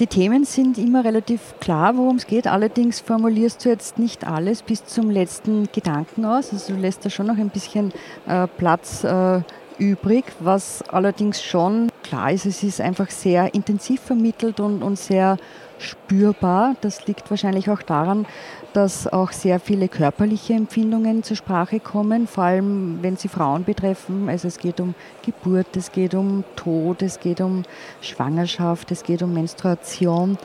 Die 0.00 0.08
Themen 0.08 0.44
sind 0.44 0.76
immer 0.76 1.04
relativ 1.04 1.54
klar, 1.60 1.96
worum 1.96 2.16
es 2.16 2.26
geht. 2.26 2.48
Allerdings 2.48 2.98
formulierst 2.98 3.64
du 3.64 3.68
jetzt 3.68 3.96
nicht 3.96 4.26
alles 4.26 4.62
bis 4.62 4.84
zum 4.84 5.08
letzten 5.08 5.68
Gedanken 5.72 6.24
aus. 6.24 6.52
Also 6.52 6.74
du 6.74 6.80
lässt 6.80 7.04
da 7.04 7.10
schon 7.10 7.26
noch 7.26 7.38
ein 7.38 7.50
bisschen 7.50 7.92
äh, 8.26 8.48
Platz 8.58 9.04
äh, 9.04 9.40
übrig, 9.78 10.24
was 10.40 10.82
allerdings 10.88 11.42
schon 11.42 11.90
klar 12.02 12.32
ist, 12.32 12.46
es 12.46 12.62
ist 12.62 12.80
einfach 12.80 13.10
sehr 13.10 13.54
intensiv 13.54 14.00
vermittelt 14.00 14.60
und, 14.60 14.82
und 14.82 14.98
sehr 14.98 15.36
spürbar. 15.78 16.76
Das 16.80 17.06
liegt 17.06 17.30
wahrscheinlich 17.30 17.70
auch 17.70 17.82
daran, 17.82 18.26
dass 18.72 19.06
auch 19.06 19.32
sehr 19.32 19.60
viele 19.60 19.88
körperliche 19.88 20.54
Empfindungen 20.54 21.22
zur 21.22 21.36
Sprache 21.36 21.80
kommen, 21.80 22.26
vor 22.26 22.44
allem 22.44 22.98
wenn 23.02 23.16
sie 23.16 23.28
Frauen 23.28 23.64
betreffen. 23.64 24.28
Also 24.28 24.48
es 24.48 24.58
geht 24.58 24.80
um 24.80 24.94
Geburt, 25.22 25.76
es 25.76 25.92
geht 25.92 26.14
um 26.14 26.44
Tod, 26.56 27.02
es 27.02 27.20
geht 27.20 27.40
um 27.40 27.62
Schwangerschaft, 28.00 28.90
es 28.90 29.02
geht 29.02 29.22
um 29.22 29.32
Menstruation, 29.32 30.38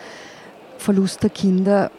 Verlust 0.78 1.24
der 1.24 1.30
Kinder. 1.30 1.92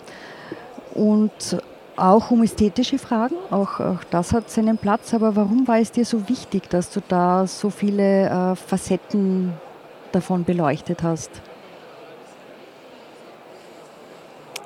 Und 0.94 1.58
auch 1.96 2.30
um 2.30 2.42
ästhetische 2.42 2.98
Fragen, 2.98 3.36
auch, 3.50 3.78
auch, 3.78 4.02
das 4.10 4.32
hat 4.32 4.50
seinen 4.50 4.78
Platz. 4.78 5.12
Aber 5.14 5.36
warum 5.36 5.68
war 5.68 5.78
es 5.78 5.92
dir 5.92 6.04
so 6.04 6.28
wichtig, 6.28 6.68
dass 6.70 6.90
du 6.90 7.00
da 7.06 7.46
so 7.46 7.70
viele 7.70 8.28
äh, 8.28 8.56
Facetten 8.56 9.52
davon 10.12 10.44
beleuchtet 10.44 11.02
hast? 11.02 11.42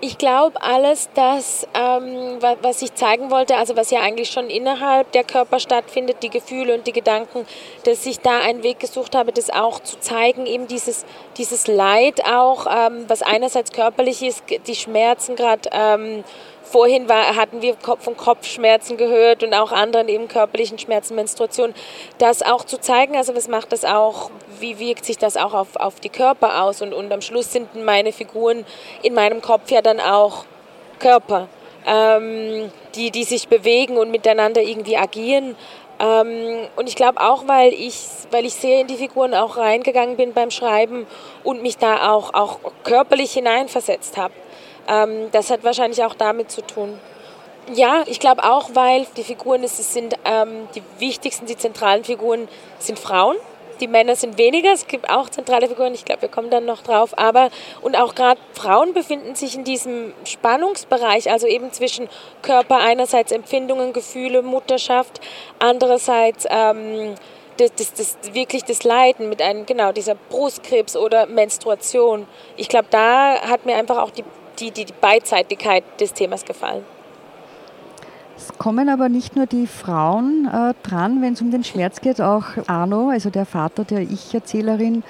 Ich 0.06 0.18
glaube, 0.18 0.60
alles 0.60 1.08
das, 1.14 1.66
ähm, 1.72 2.36
was 2.60 2.82
ich 2.82 2.94
zeigen 2.94 3.30
wollte, 3.30 3.56
also 3.56 3.74
was 3.74 3.90
ja 3.90 4.00
eigentlich 4.00 4.28
schon 4.28 4.50
innerhalb 4.50 5.10
der 5.12 5.24
Körper 5.24 5.58
stattfindet, 5.58 6.18
die 6.22 6.28
Gefühle 6.28 6.74
und 6.74 6.86
die 6.86 6.92
Gedanken, 6.92 7.46
dass 7.84 8.04
ich 8.04 8.20
da 8.20 8.40
einen 8.40 8.62
Weg 8.62 8.80
gesucht 8.80 9.14
habe, 9.14 9.32
das 9.32 9.48
auch 9.48 9.80
zu 9.80 9.98
zeigen, 10.00 10.44
eben 10.44 10.66
dieses, 10.66 11.06
dieses 11.38 11.68
Leid 11.68 12.20
auch, 12.26 12.66
ähm, 12.66 13.06
was 13.08 13.22
einerseits 13.22 13.72
körperlich 13.72 14.22
ist, 14.22 14.44
die 14.66 14.74
Schmerzen 14.74 15.36
gerade. 15.36 15.70
Ähm, 15.72 16.22
Vorhin 16.64 17.08
war, 17.08 17.36
hatten 17.36 17.62
wir 17.62 17.76
von 17.76 18.16
Kopfschmerzen 18.16 18.96
gehört 18.96 19.42
und 19.42 19.54
auch 19.54 19.70
anderen 19.70 20.08
eben 20.08 20.28
körperlichen 20.28 20.78
Schmerzen, 20.78 21.14
Menstruation. 21.14 21.74
Das 22.18 22.42
auch 22.42 22.64
zu 22.64 22.80
zeigen, 22.80 23.16
also 23.16 23.36
was 23.36 23.48
macht 23.48 23.72
das 23.72 23.84
auch, 23.84 24.30
wie 24.60 24.78
wirkt 24.78 25.04
sich 25.04 25.18
das 25.18 25.36
auch 25.36 25.54
auf, 25.54 25.76
auf 25.76 26.00
die 26.00 26.08
Körper 26.08 26.62
aus? 26.62 26.82
Und, 26.82 26.92
und 26.92 27.12
am 27.12 27.20
Schluss 27.20 27.52
sind 27.52 27.74
meine 27.84 28.12
Figuren 28.12 28.64
in 29.02 29.14
meinem 29.14 29.40
Kopf 29.42 29.70
ja 29.70 29.82
dann 29.82 30.00
auch 30.00 30.46
Körper, 30.98 31.48
ähm, 31.86 32.72
die, 32.94 33.10
die 33.10 33.24
sich 33.24 33.48
bewegen 33.48 33.98
und 33.98 34.10
miteinander 34.10 34.62
irgendwie 34.62 34.96
agieren. 34.96 35.56
Ähm, 36.00 36.66
und 36.76 36.88
ich 36.88 36.96
glaube 36.96 37.20
auch, 37.20 37.46
weil 37.46 37.72
ich, 37.72 38.00
weil 38.30 38.44
ich 38.44 38.54
sehr 38.54 38.80
in 38.80 38.86
die 38.86 38.96
Figuren 38.96 39.34
auch 39.34 39.56
reingegangen 39.56 40.16
bin 40.16 40.32
beim 40.32 40.50
Schreiben 40.50 41.06
und 41.44 41.62
mich 41.62 41.78
da 41.78 42.10
auch, 42.10 42.34
auch 42.34 42.58
körperlich 42.82 43.32
hineinversetzt 43.32 44.16
habe. 44.16 44.34
Ähm, 44.88 45.30
das 45.32 45.50
hat 45.50 45.64
wahrscheinlich 45.64 46.02
auch 46.04 46.14
damit 46.14 46.50
zu 46.50 46.62
tun. 46.62 46.98
Ja, 47.72 48.04
ich 48.06 48.20
glaube 48.20 48.44
auch, 48.44 48.70
weil 48.74 49.06
die 49.16 49.24
Figuren, 49.24 49.64
es 49.64 49.76
sind 49.92 50.14
ähm, 50.24 50.68
die 50.74 50.82
wichtigsten, 50.98 51.46
die 51.46 51.56
zentralen 51.56 52.04
Figuren 52.04 52.48
sind 52.78 52.98
Frauen. 52.98 53.36
Die 53.80 53.88
Männer 53.88 54.14
sind 54.14 54.38
weniger, 54.38 54.72
es 54.72 54.86
gibt 54.86 55.10
auch 55.10 55.28
zentrale 55.28 55.66
Figuren, 55.66 55.94
ich 55.94 56.04
glaube, 56.04 56.22
wir 56.22 56.28
kommen 56.28 56.50
dann 56.50 56.64
noch 56.64 56.82
drauf. 56.82 57.18
Aber 57.18 57.50
und 57.80 57.96
auch 57.96 58.14
gerade 58.14 58.40
Frauen 58.52 58.92
befinden 58.92 59.34
sich 59.34 59.56
in 59.56 59.64
diesem 59.64 60.12
Spannungsbereich, 60.24 61.30
also 61.30 61.46
eben 61.46 61.72
zwischen 61.72 62.08
Körper 62.42 62.78
einerseits 62.78 63.32
Empfindungen, 63.32 63.92
Gefühle, 63.92 64.42
Mutterschaft, 64.42 65.20
andererseits 65.58 66.46
ähm, 66.50 67.14
das, 67.56 67.74
das, 67.74 67.94
das, 67.94 68.34
wirklich 68.34 68.64
das 68.64 68.84
Leiden 68.84 69.28
mit 69.28 69.40
einem, 69.40 69.66
genau, 69.66 69.92
dieser 69.92 70.14
Brustkrebs 70.14 70.96
oder 70.96 71.26
Menstruation. 71.26 72.26
Ich 72.56 72.68
glaube, 72.68 72.88
da 72.90 73.40
hat 73.48 73.64
mir 73.66 73.76
einfach 73.76 73.98
auch 73.98 74.10
die 74.10 74.24
die, 74.58 74.70
die, 74.70 74.86
Beidseitigkeit 75.00 75.84
des 76.00 76.12
Themas 76.12 76.44
gefallen. 76.44 76.84
Es 78.36 78.56
kommen 78.58 78.88
aber 78.88 79.08
nicht 79.08 79.36
nur 79.36 79.46
die 79.46 79.66
Frauen 79.66 80.48
äh, 80.52 80.74
dran, 80.82 81.22
wenn 81.22 81.34
es 81.34 81.40
um 81.40 81.50
den 81.50 81.64
Schmerz 81.64 82.00
geht, 82.00 82.20
auch 82.20 82.44
Arno, 82.66 83.10
also 83.10 83.30
der 83.30 83.46
Vater 83.46 83.84
der 83.84 84.00
Ich-Erzählerin, 84.00 85.04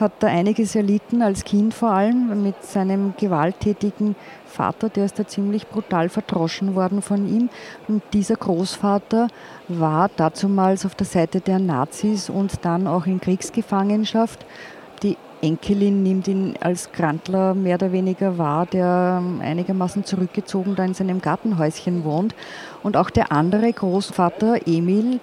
hat 0.00 0.12
da 0.20 0.28
einiges 0.28 0.74
erlitten, 0.74 1.20
als 1.22 1.44
Kind 1.44 1.74
vor 1.74 1.90
allem, 1.90 2.42
mit 2.42 2.62
seinem 2.64 3.14
gewalttätigen 3.18 4.16
Vater, 4.46 4.88
der 4.88 5.04
ist 5.04 5.18
da 5.18 5.26
ziemlich 5.26 5.68
brutal 5.68 6.08
verdroschen 6.08 6.74
worden 6.74 7.02
von 7.02 7.28
ihm. 7.28 7.50
Und 7.86 8.02
dieser 8.12 8.36
Großvater 8.36 9.28
war 9.68 10.10
dazumals 10.16 10.86
auf 10.86 10.94
der 10.94 11.06
Seite 11.06 11.40
der 11.40 11.58
Nazis 11.58 12.30
und 12.30 12.64
dann 12.64 12.86
auch 12.86 13.06
in 13.06 13.20
Kriegsgefangenschaft. 13.20 14.44
Enkelin 15.42 16.02
nimmt 16.02 16.28
ihn 16.28 16.54
als 16.60 16.92
Grantler 16.92 17.54
mehr 17.54 17.76
oder 17.76 17.92
weniger 17.92 18.36
wahr, 18.36 18.66
der 18.66 19.20
ähm, 19.22 19.40
einigermaßen 19.40 20.04
zurückgezogen 20.04 20.76
da 20.76 20.84
in 20.84 20.94
seinem 20.94 21.20
Gartenhäuschen 21.20 22.04
wohnt. 22.04 22.34
Und 22.82 22.96
auch 22.96 23.10
der 23.10 23.32
andere 23.32 23.72
Großvater, 23.72 24.66
Emil, 24.66 25.20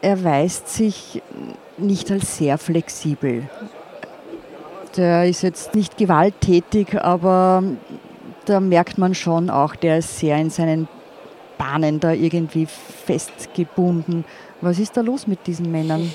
erweist 0.00 0.68
sich 0.68 1.22
nicht 1.76 2.10
als 2.10 2.38
sehr 2.38 2.56
flexibel. 2.58 3.48
Der 4.96 5.26
ist 5.28 5.42
jetzt 5.42 5.74
nicht 5.74 5.96
gewalttätig, 5.96 7.00
aber 7.00 7.62
da 8.46 8.60
merkt 8.60 8.98
man 8.98 9.14
schon 9.14 9.50
auch, 9.50 9.76
der 9.76 9.98
ist 9.98 10.18
sehr 10.18 10.36
in 10.38 10.50
seinen 10.50 10.88
Bahnen 11.58 12.00
da 12.00 12.12
irgendwie 12.12 12.66
festgebunden. 12.66 14.24
Was 14.62 14.78
ist 14.78 14.96
da 14.96 15.02
los 15.02 15.26
mit 15.26 15.46
diesen 15.46 15.70
Männern? 15.70 16.10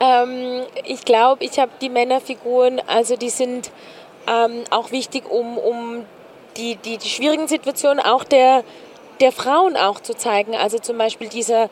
Ähm, 0.00 0.62
ich 0.84 1.04
glaube, 1.04 1.44
ich 1.44 1.58
habe 1.58 1.72
die 1.80 1.88
Männerfiguren, 1.88 2.80
also 2.86 3.16
die 3.16 3.30
sind 3.30 3.70
ähm, 4.26 4.64
auch 4.70 4.90
wichtig, 4.90 5.30
um, 5.30 5.58
um 5.58 6.04
die, 6.56 6.76
die, 6.76 6.98
die 6.98 7.08
schwierigen 7.08 7.48
Situationen 7.48 8.04
auch 8.04 8.24
der, 8.24 8.64
der 9.20 9.32
Frauen 9.32 9.76
auch 9.76 10.00
zu 10.00 10.14
zeigen. 10.14 10.54
Also 10.54 10.78
zum 10.78 10.98
Beispiel 10.98 11.28
dieser 11.28 11.68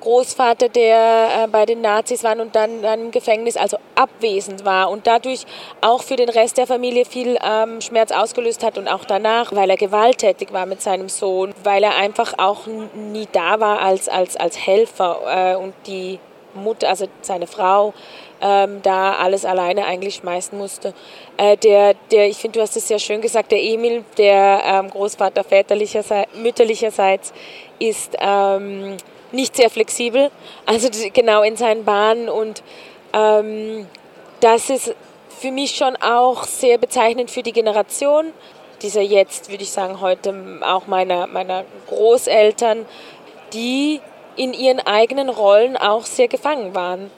Großvater, 0.00 0.70
der 0.70 1.44
äh, 1.44 1.46
bei 1.48 1.66
den 1.66 1.82
Nazis 1.82 2.24
war 2.24 2.38
und 2.38 2.56
dann, 2.56 2.80
dann 2.80 3.00
im 3.00 3.10
Gefängnis, 3.10 3.56
also 3.56 3.76
abwesend 3.94 4.64
war 4.64 4.90
und 4.90 5.06
dadurch 5.06 5.44
auch 5.82 6.02
für 6.02 6.16
den 6.16 6.30
Rest 6.30 6.56
der 6.56 6.66
Familie 6.66 7.04
viel 7.04 7.38
ähm, 7.44 7.80
Schmerz 7.82 8.10
ausgelöst 8.10 8.64
hat 8.64 8.78
und 8.78 8.88
auch 8.88 9.04
danach, 9.04 9.52
weil 9.52 9.68
er 9.68 9.76
gewalttätig 9.76 10.52
war 10.52 10.64
mit 10.64 10.80
seinem 10.80 11.10
Sohn, 11.10 11.54
weil 11.64 11.82
er 11.82 11.96
einfach 11.96 12.34
auch 12.38 12.66
nie 12.94 13.28
da 13.30 13.60
war 13.60 13.80
als, 13.80 14.08
als, 14.08 14.36
als 14.36 14.58
Helfer 14.58 15.52
äh, 15.52 15.56
und 15.56 15.74
die 15.86 16.18
Mutter, 16.54 16.88
also 16.88 17.06
seine 17.22 17.46
Frau, 17.46 17.94
ähm, 18.40 18.80
da 18.82 19.14
alles 19.14 19.44
alleine 19.44 19.84
eigentlich 19.84 20.16
schmeißen 20.16 20.56
musste. 20.56 20.94
Äh, 21.36 21.56
der, 21.56 21.94
der, 22.10 22.28
ich 22.28 22.38
finde, 22.38 22.58
du 22.58 22.62
hast 22.62 22.76
es 22.76 22.88
sehr 22.88 22.98
schön 22.98 23.20
gesagt, 23.20 23.52
der 23.52 23.62
Emil, 23.62 24.04
der 24.18 24.62
ähm, 24.64 24.90
Großvater 24.90 25.44
väterlicherseits, 25.44 26.34
mütterlicherseits, 26.34 27.32
ist 27.78 28.16
ähm, 28.20 28.96
nicht 29.32 29.56
sehr 29.56 29.70
flexibel, 29.70 30.30
also 30.66 30.88
genau 31.12 31.42
in 31.42 31.56
seinen 31.56 31.84
Bahnen 31.84 32.28
und 32.28 32.62
ähm, 33.12 33.86
das 34.40 34.70
ist 34.70 34.94
für 35.38 35.52
mich 35.52 35.76
schon 35.76 35.96
auch 35.96 36.44
sehr 36.44 36.78
bezeichnend 36.78 37.30
für 37.30 37.42
die 37.42 37.52
Generation 37.52 38.32
dieser 38.82 39.02
jetzt, 39.02 39.50
würde 39.50 39.62
ich 39.62 39.70
sagen, 39.70 40.00
heute 40.00 40.60
auch 40.62 40.86
meiner, 40.86 41.26
meiner 41.26 41.64
Großeltern, 41.88 42.86
die 43.52 44.00
in 44.40 44.54
ihren 44.54 44.80
eigenen 44.80 45.28
Rollen 45.28 45.76
auch 45.76 46.06
sehr 46.06 46.26
gefangen 46.26 46.74
waren. 46.74 47.10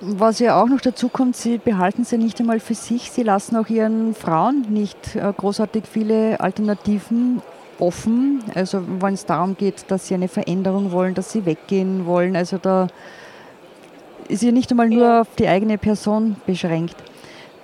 Was 0.00 0.40
ja 0.40 0.60
auch 0.60 0.66
noch 0.66 0.80
dazu 0.80 1.08
kommt, 1.08 1.36
sie 1.36 1.58
behalten 1.58 2.02
sie 2.04 2.18
nicht 2.18 2.40
einmal 2.40 2.58
für 2.58 2.74
sich, 2.74 3.12
sie 3.12 3.22
lassen 3.22 3.54
auch 3.54 3.68
ihren 3.68 4.16
Frauen 4.16 4.62
nicht 4.68 5.14
äh, 5.14 5.32
großartig 5.36 5.84
viele 5.86 6.40
Alternativen 6.40 7.40
offen. 7.78 8.42
Also 8.52 8.82
wenn 8.98 9.14
es 9.14 9.26
darum 9.26 9.56
geht, 9.56 9.84
dass 9.92 10.08
sie 10.08 10.14
eine 10.14 10.26
Veränderung 10.26 10.90
wollen, 10.90 11.14
dass 11.14 11.30
sie 11.30 11.46
weggehen 11.46 12.04
wollen. 12.06 12.34
Also 12.34 12.58
da 12.58 12.88
ist 14.26 14.42
ja 14.42 14.50
nicht 14.50 14.72
einmal 14.72 14.88
nur 14.88 15.20
auf 15.20 15.28
die 15.38 15.46
eigene 15.46 15.78
Person 15.78 16.34
beschränkt. 16.46 16.96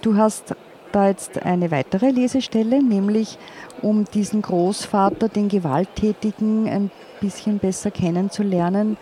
Du 0.00 0.16
hast 0.16 0.54
da 0.92 1.08
jetzt 1.08 1.42
eine 1.42 1.72
weitere 1.72 2.10
Lesestelle, 2.10 2.80
nämlich 2.80 3.36
um 3.82 4.04
diesen 4.04 4.42
Großvater, 4.42 5.28
den 5.28 5.48
Gewalttätigen, 5.48 6.68
ein 6.68 6.90
bisschen 7.20 7.58
besser 7.58 7.90
kennenzulernen. 7.90 8.96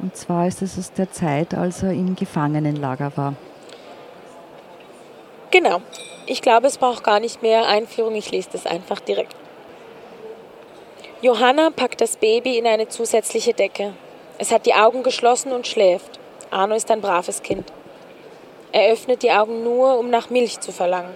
Und 0.00 0.16
zwar 0.16 0.46
ist 0.46 0.62
es 0.62 0.78
aus 0.78 0.92
der 0.92 1.10
Zeit, 1.10 1.54
als 1.54 1.82
er 1.82 1.92
im 1.92 2.16
Gefangenenlager 2.16 3.12
war. 3.16 3.34
Genau. 5.50 5.82
Ich 6.26 6.40
glaube, 6.40 6.66
es 6.68 6.78
braucht 6.78 7.04
gar 7.04 7.20
nicht 7.20 7.42
mehr 7.42 7.68
Einführung. 7.68 8.14
Ich 8.14 8.30
lese 8.30 8.50
das 8.52 8.64
einfach 8.64 9.00
direkt. 9.00 9.36
Johanna 11.20 11.70
packt 11.70 12.00
das 12.00 12.16
Baby 12.16 12.58
in 12.58 12.66
eine 12.66 12.88
zusätzliche 12.88 13.52
Decke. 13.52 13.92
Es 14.38 14.50
hat 14.50 14.66
die 14.66 14.74
Augen 14.74 15.02
geschlossen 15.02 15.52
und 15.52 15.66
schläft. 15.66 16.18
Arno 16.50 16.74
ist 16.74 16.90
ein 16.90 17.00
braves 17.00 17.42
Kind. 17.42 17.72
Er 18.72 18.92
öffnet 18.92 19.22
die 19.22 19.30
Augen 19.30 19.62
nur, 19.62 19.98
um 19.98 20.10
nach 20.10 20.30
Milch 20.30 20.58
zu 20.60 20.72
verlangen. 20.72 21.14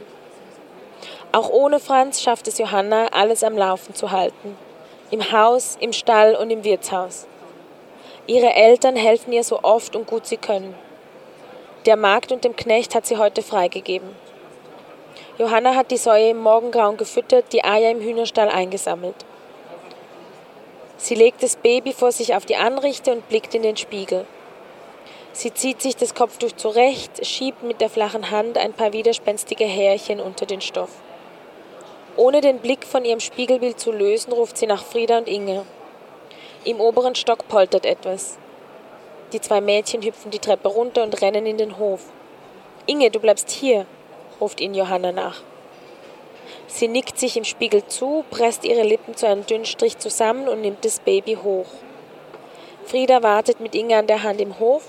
Auch 1.33 1.51
ohne 1.51 1.81
Franz 1.81 2.23
schafft 2.23 2.47
es 2.49 2.59
Johanna, 2.59 3.09
alles 3.09 3.43
am 3.43 3.57
Laufen 3.57 3.95
zu 3.95 4.11
halten. 4.11 4.57
Im 5.13 5.31
Haus, 5.31 5.77
im 5.79 5.93
Stall 5.93 6.35
und 6.35 6.51
im 6.51 6.65
Wirtshaus. 6.65 7.29
Ihre 8.27 8.53
Eltern 8.55 8.97
helfen 8.97 9.33
ihr 9.33 9.45
so 9.45 9.63
oft 9.63 9.95
und 9.95 10.09
gut 10.09 10.27
sie 10.27 10.37
können. 10.37 10.75
Der 11.87 11.97
Magd 11.97 12.33
und 12.33 12.43
dem 12.43 12.57
Knecht 12.57 12.93
hat 12.93 13.07
sie 13.07 13.17
heute 13.17 13.43
freigegeben. 13.43 14.09
Johanna 15.39 15.77
hat 15.77 15.93
die 15.93 15.97
Säue 15.97 16.31
im 16.31 16.39
Morgengrauen 16.39 16.97
gefüttert, 16.97 17.53
die 17.53 17.63
Eier 17.63 17.93
im 17.93 18.01
Hühnerstall 18.01 18.49
eingesammelt. 18.49 19.15
Sie 20.97 21.15
legt 21.15 21.41
das 21.41 21.55
Baby 21.55 21.93
vor 21.93 22.11
sich 22.11 22.35
auf 22.35 22.45
die 22.45 22.57
Anrichte 22.57 23.13
und 23.13 23.29
blickt 23.29 23.55
in 23.55 23.63
den 23.63 23.77
Spiegel. 23.77 24.27
Sie 25.33 25.55
zieht 25.55 25.83
sich 25.83 25.95
das 25.95 26.17
Kopftuch 26.17 26.53
zurecht, 26.53 27.25
schiebt 27.25 27.63
mit 27.63 27.81
der 27.81 27.91
flachen 27.91 28.33
Hand 28.33 28.59
ein 28.59 28.73
paar 28.73 28.93
widerspenstige 28.93 29.67
Härchen 29.67 30.19
unter 30.19 30.47
den 30.47 30.63
Stoff. 30.63 30.91
Ohne 32.17 32.41
den 32.41 32.61
Blick 32.61 32.85
von 32.87 33.05
ihrem 33.05 33.21
Spiegelbild 33.21 33.79
zu 33.79 33.93
lösen, 33.93 34.33
ruft 34.33 34.57
sie 34.57 34.67
nach 34.67 34.83
Frieda 34.83 35.19
und 35.19 35.29
Inge. 35.29 35.67
Im 36.65 36.81
oberen 36.81 37.15
Stock 37.15 37.47
poltert 37.47 37.85
etwas. 37.85 38.39
Die 39.33 39.41
zwei 39.41 39.61
Mädchen 39.61 40.03
hüpfen 40.03 40.31
die 40.31 40.39
Treppe 40.39 40.69
runter 40.69 41.03
und 41.03 41.21
rennen 41.21 41.45
in 41.45 41.59
den 41.59 41.79
Hof. 41.79 42.05
Inge, 42.87 43.11
du 43.11 43.21
bleibst 43.21 43.51
hier, 43.51 43.85
ruft 44.41 44.63
ihnen 44.63 44.75
Johanna 44.75 45.13
nach. 45.13 45.43
Sie 46.69 46.89
nickt 46.89 47.19
sich 47.19 47.37
im 47.37 47.45
Spiegel 47.45 47.87
zu, 47.87 48.25
presst 48.31 48.65
ihre 48.65 48.83
Lippen 48.83 49.15
zu 49.15 49.27
einem 49.27 49.45
dünnen 49.45 49.67
Strich 49.67 49.99
zusammen 49.99 50.49
und 50.49 50.63
nimmt 50.63 50.85
das 50.85 51.01
Baby 51.01 51.37
hoch. 51.43 51.67
Frieda 52.87 53.23
wartet 53.23 53.61
mit 53.61 53.75
Inge 53.75 53.97
an 53.97 54.07
der 54.07 54.23
Hand 54.23 54.41
im 54.41 54.59
Hof, 54.59 54.85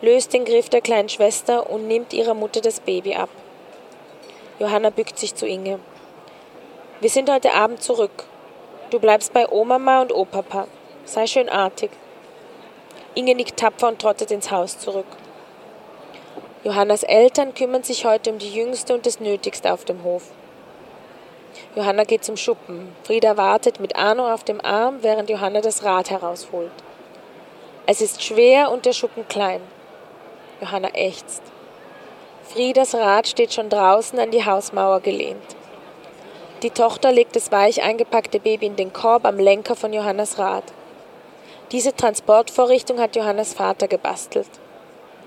löst 0.00 0.32
den 0.32 0.44
Griff 0.44 0.70
der 0.70 0.80
kleinen 0.80 1.08
Schwester 1.10 1.68
und 1.68 1.88
nimmt 1.88 2.14
ihrer 2.14 2.34
Mutter 2.34 2.60
das 2.60 2.80
Baby 2.80 3.16
ab. 3.16 3.28
Johanna 4.58 4.90
bückt 4.90 5.18
sich 5.18 5.34
zu 5.34 5.46
Inge. 5.46 5.80
Wir 7.04 7.10
sind 7.10 7.30
heute 7.30 7.52
Abend 7.52 7.82
zurück. 7.82 8.24
Du 8.88 8.98
bleibst 8.98 9.34
bei 9.34 9.46
Oma 9.52 10.00
und 10.00 10.10
Opapa. 10.10 10.66
Sei 11.04 11.26
schön 11.26 11.50
artig. 11.50 11.90
Inge 13.14 13.34
nickt 13.34 13.58
tapfer 13.58 13.88
und 13.88 14.00
trottet 14.00 14.30
ins 14.30 14.50
Haus 14.50 14.78
zurück. 14.78 15.04
Johannas 16.64 17.02
Eltern 17.02 17.52
kümmern 17.52 17.82
sich 17.82 18.06
heute 18.06 18.30
um 18.30 18.38
die 18.38 18.50
Jüngste 18.50 18.94
und 18.94 19.04
das 19.04 19.20
Nötigste 19.20 19.70
auf 19.70 19.84
dem 19.84 20.02
Hof. 20.02 20.30
Johanna 21.76 22.04
geht 22.04 22.24
zum 22.24 22.38
Schuppen. 22.38 22.96
Frieda 23.02 23.36
wartet 23.36 23.80
mit 23.80 23.96
Arno 23.96 24.32
auf 24.32 24.42
dem 24.42 24.64
Arm, 24.64 25.02
während 25.02 25.28
Johanna 25.28 25.60
das 25.60 25.84
Rad 25.84 26.08
herausholt. 26.08 26.72
Es 27.84 28.00
ist 28.00 28.22
schwer 28.22 28.72
und 28.72 28.86
der 28.86 28.94
Schuppen 28.94 29.28
klein. 29.28 29.60
Johanna 30.62 30.88
ächzt. 30.94 31.42
Friedas 32.44 32.94
Rad 32.94 33.28
steht 33.28 33.52
schon 33.52 33.68
draußen 33.68 34.18
an 34.18 34.30
die 34.30 34.46
Hausmauer 34.46 35.00
gelehnt. 35.00 35.54
Die 36.64 36.70
Tochter 36.70 37.12
legt 37.12 37.36
das 37.36 37.52
weich 37.52 37.82
eingepackte 37.82 38.40
Baby 38.40 38.64
in 38.64 38.76
den 38.76 38.90
Korb 38.90 39.26
am 39.26 39.38
Lenker 39.38 39.76
von 39.76 39.92
Johannas 39.92 40.38
Rad. 40.38 40.64
Diese 41.72 41.94
Transportvorrichtung 41.94 42.98
hat 43.00 43.16
Johannas 43.16 43.52
Vater 43.52 43.86
gebastelt. 43.86 44.48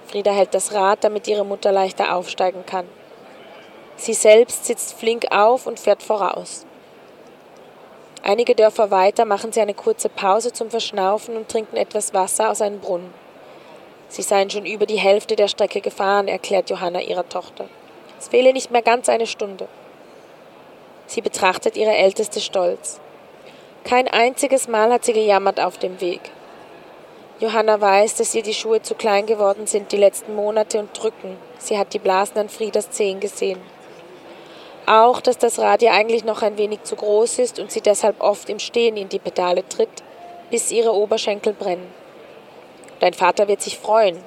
Frieda 0.08 0.32
hält 0.32 0.56
das 0.56 0.73
Rad, 0.73 1.04
damit 1.04 1.28
ihre 1.28 1.45
Mutter 1.45 1.71
leichter 1.71 2.15
aufsteigen 2.15 2.65
kann. 2.65 2.88
Sie 3.97 4.15
selbst 4.15 4.65
sitzt 4.65 4.95
flink 4.95 5.28
auf 5.30 5.67
und 5.67 5.80
fährt 5.80 6.02
voraus. 6.02 6.65
Einige 8.23 8.56
Dörfer 8.56 8.89
weiter 8.89 9.23
machen 9.23 9.52
sie 9.52 9.62
eine 9.62 9.76
kurze 9.76 10.10
Pause 10.10 10.54
zum 10.54 10.71
Verschnaufen 10.71 11.38
und 11.38 11.50
trinken 11.50 11.78
etwas 11.78 12.15
Wasser 12.15 12.50
aus 12.50 12.62
einem 12.62 12.80
Brunnen. 12.80 13.13
Sie 14.10 14.23
seien 14.23 14.50
schon 14.50 14.65
über 14.65 14.88
die 14.88 14.97
Hälfte 14.97 15.36
der 15.36 15.50
Strecke 15.50 15.82
gefahren, 15.82 16.30
erklärt 16.30 16.71
Johanna 16.71 17.00
ihrer 17.00 17.30
Tochter. 17.30 17.65
Es 18.17 18.28
fehle 18.28 18.54
nicht 18.54 18.71
mehr 18.71 18.82
ganz 18.82 19.08
eine 19.08 19.28
Stunde. 19.28 19.67
Sie 21.07 21.21
betrachtet 21.21 21.77
ihre 21.77 21.95
Älteste 21.95 22.39
stolz. 22.39 22.99
Kein 23.83 24.07
einziges 24.07 24.67
Mal 24.67 24.91
hat 24.91 25.05
sie 25.05 25.13
gejammert 25.13 25.59
auf 25.59 25.77
dem 25.77 25.99
Weg. 26.01 26.19
Johanna 27.39 27.79
weiß, 27.79 28.15
dass 28.15 28.35
ihr 28.35 28.43
die 28.43 28.53
Schuhe 28.53 28.81
zu 28.81 28.95
klein 28.95 29.25
geworden 29.25 29.67
sind 29.67 29.91
die 29.91 29.97
letzten 29.97 30.35
Monate 30.35 30.79
und 30.79 30.89
drücken. 31.01 31.37
Sie 31.59 31.77
hat 31.77 31.93
die 31.93 31.99
Blasen 31.99 32.37
an 32.37 32.49
Friedas 32.49 32.89
Zehen 32.89 33.19
gesehen. 33.19 33.61
Auch, 34.87 35.21
dass 35.21 35.37
das 35.37 35.59
Rad 35.59 35.81
ihr 35.81 35.93
eigentlich 35.93 36.23
noch 36.23 36.41
ein 36.41 36.57
wenig 36.57 36.83
zu 36.83 36.95
groß 36.95 37.39
ist 37.39 37.59
und 37.59 37.71
sie 37.71 37.81
deshalb 37.81 38.21
oft 38.21 38.49
im 38.49 38.59
Stehen 38.59 38.97
in 38.97 39.09
die 39.09 39.19
Pedale 39.19 39.67
tritt, 39.67 40.03
bis 40.49 40.71
ihre 40.71 40.93
Oberschenkel 40.93 41.53
brennen. 41.53 41.93
Dein 42.99 43.13
Vater 43.13 43.47
wird 43.47 43.61
sich 43.61 43.77
freuen. 43.77 44.17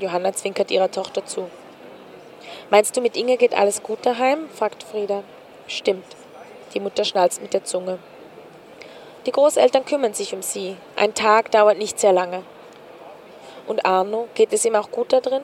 Johanna 0.00 0.32
zwinkert 0.32 0.70
ihrer 0.70 0.90
Tochter 0.90 1.24
zu. 1.24 1.48
Meinst 2.70 2.96
du, 2.96 3.00
mit 3.00 3.16
Inge 3.16 3.36
geht 3.36 3.56
alles 3.56 3.82
gut 3.82 4.04
daheim? 4.04 4.48
fragt 4.50 4.82
Frieda. 4.82 5.22
Stimmt. 5.68 6.16
Die 6.72 6.80
Mutter 6.80 7.04
schnalzt 7.04 7.42
mit 7.42 7.52
der 7.52 7.62
Zunge. 7.62 7.98
Die 9.26 9.32
Großeltern 9.32 9.84
kümmern 9.84 10.14
sich 10.14 10.32
um 10.32 10.40
sie. 10.40 10.76
Ein 10.96 11.12
Tag 11.12 11.50
dauert 11.50 11.76
nicht 11.76 12.00
sehr 12.00 12.14
lange. 12.14 12.42
Und 13.66 13.84
Arno, 13.84 14.28
geht 14.34 14.54
es 14.54 14.64
ihm 14.64 14.74
auch 14.74 14.90
gut 14.90 15.12
da 15.12 15.20
drin? 15.20 15.42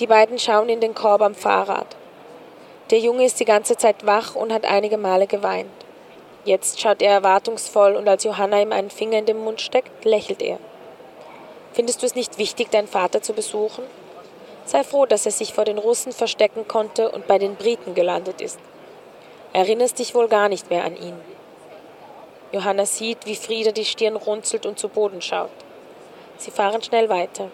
Die 0.00 0.08
beiden 0.08 0.40
schauen 0.40 0.68
in 0.68 0.80
den 0.80 0.96
Korb 0.96 1.22
am 1.22 1.36
Fahrrad. 1.36 1.86
Der 2.90 2.98
Junge 2.98 3.24
ist 3.24 3.38
die 3.38 3.44
ganze 3.44 3.76
Zeit 3.76 4.04
wach 4.04 4.34
und 4.34 4.52
hat 4.52 4.64
einige 4.64 4.98
Male 4.98 5.28
geweint. 5.28 5.70
Jetzt 6.44 6.80
schaut 6.80 7.00
er 7.00 7.12
erwartungsvoll 7.12 7.94
und 7.94 8.08
als 8.08 8.24
Johanna 8.24 8.60
ihm 8.60 8.72
einen 8.72 8.90
Finger 8.90 9.18
in 9.18 9.26
den 9.26 9.44
Mund 9.44 9.60
steckt, 9.60 10.04
lächelt 10.04 10.42
er. 10.42 10.58
Findest 11.72 12.02
du 12.02 12.06
es 12.06 12.16
nicht 12.16 12.36
wichtig, 12.38 12.72
deinen 12.72 12.88
Vater 12.88 13.22
zu 13.22 13.32
besuchen? 13.32 13.84
Sei 14.64 14.82
froh, 14.82 15.06
dass 15.06 15.24
er 15.24 15.32
sich 15.32 15.54
vor 15.54 15.64
den 15.64 15.78
Russen 15.78 16.10
verstecken 16.10 16.66
konnte 16.66 17.10
und 17.10 17.28
bei 17.28 17.38
den 17.38 17.54
Briten 17.54 17.94
gelandet 17.94 18.40
ist. 18.40 18.58
Erinnerst 19.52 19.98
dich 19.98 20.14
wohl 20.14 20.28
gar 20.28 20.48
nicht 20.48 20.70
mehr 20.70 20.84
an 20.84 20.96
ihn. 20.96 21.18
Johanna 22.52 22.86
sieht, 22.86 23.26
wie 23.26 23.36
Frieda 23.36 23.72
die 23.72 23.84
Stirn 23.84 24.16
runzelt 24.16 24.66
und 24.66 24.78
zu 24.78 24.88
Boden 24.88 25.22
schaut. 25.22 25.50
Sie 26.38 26.50
fahren 26.50 26.82
schnell 26.82 27.08
weiter. 27.08 27.50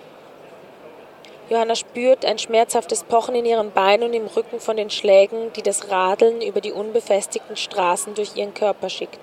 Johanna 1.48 1.74
spürt 1.74 2.24
ein 2.24 2.38
schmerzhaftes 2.38 3.04
Pochen 3.04 3.34
in 3.34 3.44
ihren 3.44 3.70
Beinen 3.70 4.08
und 4.08 4.14
im 4.14 4.26
Rücken 4.26 4.58
von 4.58 4.76
den 4.76 4.90
Schlägen, 4.90 5.52
die 5.54 5.62
das 5.62 5.90
Radeln 5.90 6.42
über 6.42 6.60
die 6.60 6.72
unbefestigten 6.72 7.56
Straßen 7.56 8.14
durch 8.14 8.36
ihren 8.36 8.52
Körper 8.52 8.88
schickt. 8.88 9.20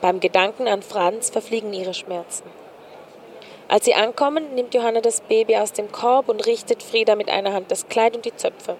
Beim 0.00 0.20
Gedanken 0.20 0.68
an 0.68 0.82
Franz 0.82 1.30
verfliegen 1.30 1.72
ihre 1.72 1.94
Schmerzen. 1.94 2.44
Als 3.68 3.86
sie 3.86 3.94
ankommen, 3.94 4.54
nimmt 4.54 4.74
Johanna 4.74 5.00
das 5.00 5.20
Baby 5.22 5.56
aus 5.56 5.72
dem 5.72 5.90
Korb 5.90 6.28
und 6.28 6.46
richtet 6.46 6.82
Frieda 6.82 7.16
mit 7.16 7.28
einer 7.30 7.52
Hand 7.52 7.70
das 7.70 7.88
Kleid 7.88 8.14
und 8.14 8.24
die 8.24 8.36
Zöpfe. 8.36 8.76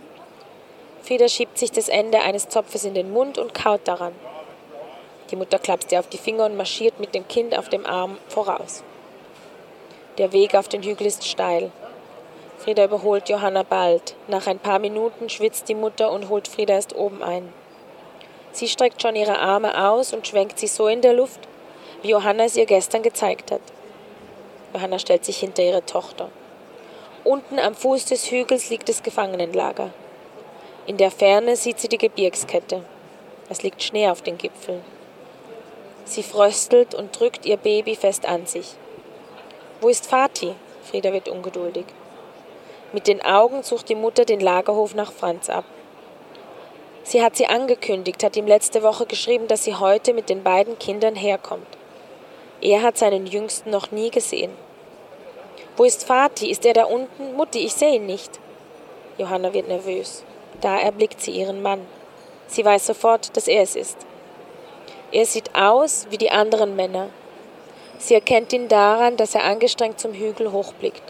Frieda 1.07 1.29
schiebt 1.29 1.57
sich 1.57 1.71
das 1.71 1.88
Ende 1.88 2.21
eines 2.21 2.49
Zopfes 2.49 2.85
in 2.85 2.95
den 2.95 3.12
Mund 3.12 3.38
und 3.38 3.55
kaut 3.55 3.83
daran. 3.85 4.12
Die 5.31 5.37
Mutter 5.37 5.61
klapst 5.61 5.92
ihr 5.92 6.01
auf 6.01 6.09
die 6.09 6.19
Finger 6.19 6.47
und 6.47 6.57
marschiert 6.57 6.99
mit 6.99 7.14
dem 7.14 7.29
Kind 7.29 7.57
auf 7.57 7.69
dem 7.69 7.87
Arm 7.87 8.19
voraus. 8.29 8.83
Der 10.19 10.33
Weg 10.33 10.57
auf 10.57 10.66
den 10.66 10.83
Hügel 10.83 11.07
ist 11.07 11.25
steil. 11.25 11.71
Frieda 12.59 12.85
überholt 12.85 13.29
Johanna 13.29 13.62
bald. 13.62 14.16
Nach 14.27 14.49
ein 14.49 14.59
paar 14.59 14.81
Minuten 14.81 15.29
schwitzt 15.29 15.69
die 15.69 15.77
Mutter 15.77 16.11
und 16.11 16.29
holt 16.29 16.49
Frieda 16.49 16.75
erst 16.75 16.97
oben 16.97 17.23
ein. 17.23 17.53
Sie 18.51 18.66
streckt 18.66 19.01
schon 19.01 19.14
ihre 19.14 19.38
Arme 19.38 19.88
aus 19.88 20.12
und 20.12 20.27
schwenkt 20.27 20.59
sie 20.59 20.66
so 20.66 20.88
in 20.88 21.03
der 21.03 21.12
Luft, 21.12 21.38
wie 22.03 22.09
Johanna 22.09 22.47
es 22.47 22.57
ihr 22.57 22.66
gestern 22.66 23.05
gezeigt 23.05 23.53
hat. 23.53 23.61
Johanna 24.75 24.99
stellt 24.99 25.25
sich 25.25 25.38
hinter 25.38 25.62
ihre 25.62 25.87
Tochter. 25.87 26.31
Unten 27.23 27.61
am 27.61 27.77
Fuß 27.77 28.07
des 28.07 28.29
Hügels 28.33 28.71
liegt 28.71 28.88
das 28.88 29.05
Gefangenenlager. 29.05 29.92
In 30.87 30.99
der 30.99 31.11
Ferne 31.11 31.57
sieht 31.57 31.81
sie 31.81 31.88
die 31.88 31.99
Gebirgskette. 31.99 32.85
Es 33.49 33.64
liegt 33.64 33.83
Schnee 33.83 34.09
auf 34.09 34.22
den 34.22 34.38
Gipfeln. 34.38 34.85
Sie 36.05 36.22
fröstelt 36.22 36.94
und 36.94 37.18
drückt 37.18 37.44
ihr 37.44 37.57
Baby 37.57 37.96
fest 37.96 38.25
an 38.25 38.46
sich. 38.46 38.77
Wo 39.81 39.88
ist 39.88 40.07
Vati? 40.07 40.55
Frieda 40.85 41.12
wird 41.12 41.29
ungeduldig. 41.29 41.87
Mit 42.92 43.09
den 43.09 43.20
Augen 43.20 43.64
sucht 43.64 43.88
die 43.88 43.96
Mutter 43.96 44.25
den 44.25 44.38
Lagerhof 44.38 44.94
nach 44.94 45.11
Franz 45.11 45.51
ab. 45.51 45.64
Sie 47.03 47.20
hat 47.20 47.37
sie 47.37 47.46
angekündigt, 47.46 48.22
hat 48.22 48.37
ihm 48.37 48.46
letzte 48.46 48.85
Woche 48.85 49.07
geschrieben, 49.07 49.49
dass 49.49 49.64
sie 49.64 49.75
heute 49.75 50.14
mit 50.14 50.29
den 50.29 50.44
beiden 50.44 50.79
Kindern 50.79 51.16
herkommt. 51.16 51.66
Er 52.61 52.83
hat 52.83 52.96
seinen 52.96 53.27
Jüngsten 53.27 53.70
noch 53.70 53.90
nie 53.90 54.11
gesehen. 54.11 54.53
Wo 55.77 55.83
ist 55.83 56.05
Vati? 56.09 56.49
Ist 56.49 56.64
er 56.64 56.75
da 56.75 56.85
unten? 56.85 57.35
Mutti, 57.35 57.59
ich 57.59 57.72
sehe 57.72 57.96
ihn 57.96 58.07
nicht. 58.07 58.38
Johanna 59.18 59.53
wird 59.53 59.66
nervös. 59.66 60.25
Da 60.61 60.79
erblickt 60.79 61.21
sie 61.21 61.33
ihren 61.33 61.62
Mann. 61.62 61.87
Sie 62.47 62.64
weiß 62.64 62.87
sofort, 62.87 63.37
dass 63.37 63.49
er 63.49 63.62
es 63.62 63.77
ist. 63.77 63.99
Er 65.12 65.27
sieht 65.27 65.55
aus 65.55 66.07
wie 66.11 66.19
die 66.19 66.31
anderen 66.31 66.77
Männer. 66.77 67.09
Sie 67.99 68.14
erkennt 68.14 68.53
ihn 68.53 68.69
daran, 68.69 69.16
dass 69.16 69.35
er 69.35 69.45
angestrengt 69.45 70.01
zum 70.01 70.12
Hügel 70.12 70.53
hochblickt. 70.53 71.03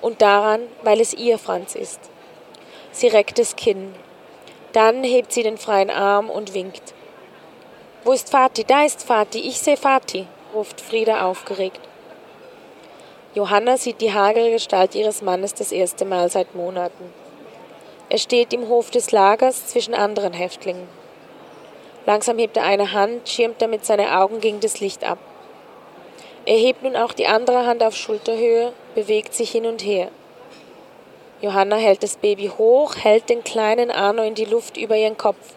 Und 0.00 0.20
daran, 0.20 0.62
weil 0.82 1.00
es 1.00 1.14
ihr 1.14 1.38
Franz 1.38 1.74
ist. 1.74 2.00
Sie 2.90 3.08
reckt 3.08 3.38
das 3.38 3.56
Kinn. 3.56 3.94
Dann 4.72 5.04
hebt 5.04 5.32
sie 5.32 5.42
den 5.42 5.58
freien 5.58 5.90
Arm 5.90 6.28
und 6.28 6.54
winkt. 6.54 6.94
Wo 8.04 8.12
ist 8.12 8.30
Vati? 8.32 8.64
Da 8.64 8.84
ist 8.84 9.08
Vati. 9.08 9.40
Ich 9.40 9.58
sehe 9.58 9.76
Vati, 9.76 10.26
ruft 10.54 10.80
Frieda 10.80 11.24
aufgeregt. 11.24 11.80
Johanna 13.34 13.76
sieht 13.76 14.00
die 14.00 14.12
hagere 14.12 14.50
Gestalt 14.50 14.94
ihres 14.94 15.22
Mannes 15.22 15.54
das 15.54 15.72
erste 15.72 16.04
Mal 16.04 16.28
seit 16.28 16.54
Monaten. 16.54 17.21
Er 18.12 18.18
steht 18.18 18.52
im 18.52 18.68
Hof 18.68 18.90
des 18.90 19.10
Lagers 19.10 19.68
zwischen 19.68 19.94
anderen 19.94 20.34
Häftlingen. 20.34 20.86
Langsam 22.04 22.36
hebt 22.36 22.58
er 22.58 22.64
eine 22.64 22.92
Hand, 22.92 23.26
schirmt 23.26 23.62
damit 23.62 23.86
seine 23.86 24.20
Augen 24.20 24.38
gegen 24.38 24.60
das 24.60 24.80
Licht 24.80 25.02
ab. 25.02 25.16
Er 26.44 26.58
hebt 26.58 26.82
nun 26.82 26.94
auch 26.94 27.14
die 27.14 27.26
andere 27.26 27.64
Hand 27.64 27.82
auf 27.82 27.96
Schulterhöhe, 27.96 28.74
bewegt 28.94 29.32
sich 29.32 29.52
hin 29.52 29.64
und 29.64 29.82
her. 29.82 30.10
Johanna 31.40 31.76
hält 31.76 32.02
das 32.02 32.16
Baby 32.16 32.52
hoch, 32.58 32.96
hält 32.96 33.30
den 33.30 33.42
kleinen 33.44 33.90
Arno 33.90 34.22
in 34.24 34.34
die 34.34 34.44
Luft 34.44 34.76
über 34.76 34.94
ihren 34.94 35.16
Kopf. 35.16 35.54